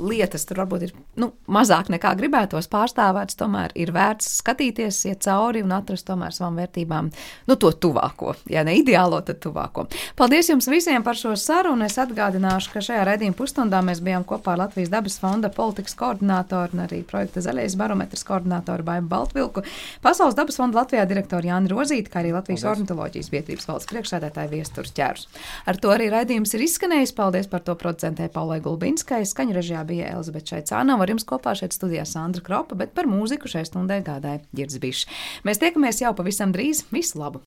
[0.00, 5.64] lietas tur varbūt ir nu, mazāk nekā gribētos pārstāvētas, tomēr ir vērts skatīties, iet cauri
[5.66, 8.34] un atrast tomēr savām vērtībām nu, to tuvāko.
[8.52, 9.86] Ja ne ideālo, tad tuvāko.
[10.16, 11.86] Paldies jums visiem par šo sarunu.
[11.86, 16.76] Es atgādināšu, ka šajā redzījuma pusstundā mēs bijām kopā ar Latvijas dabas fonda politikas koordinātoru
[16.76, 19.64] un arī projekta Zaļais barometrs koordinātoru Baibu Baltvilku,
[20.02, 22.76] Pasaules dabas fonda Latvijā direktoru Jāni Rozīti, kā arī Latvijas Paldies.
[22.76, 25.26] ornitoloģijas biedrības valsts priekšsēdētāju Viesturs ķērus.
[25.66, 27.14] Ar to arī raidījums ir izskanējis.
[27.16, 29.24] Paldies par to producentē Paulai Gulbinskai.
[29.26, 33.50] Skaņu režijā bija Elizabete Šaicāna, ar jums kopā šeit studijā Sandra Kropa, bet par mūziku
[33.50, 35.06] šai stundai gādāja Girds Bišs.
[35.44, 36.86] Mēs tiekamies jau pavisam drīz.
[36.94, 37.34] Visu labu!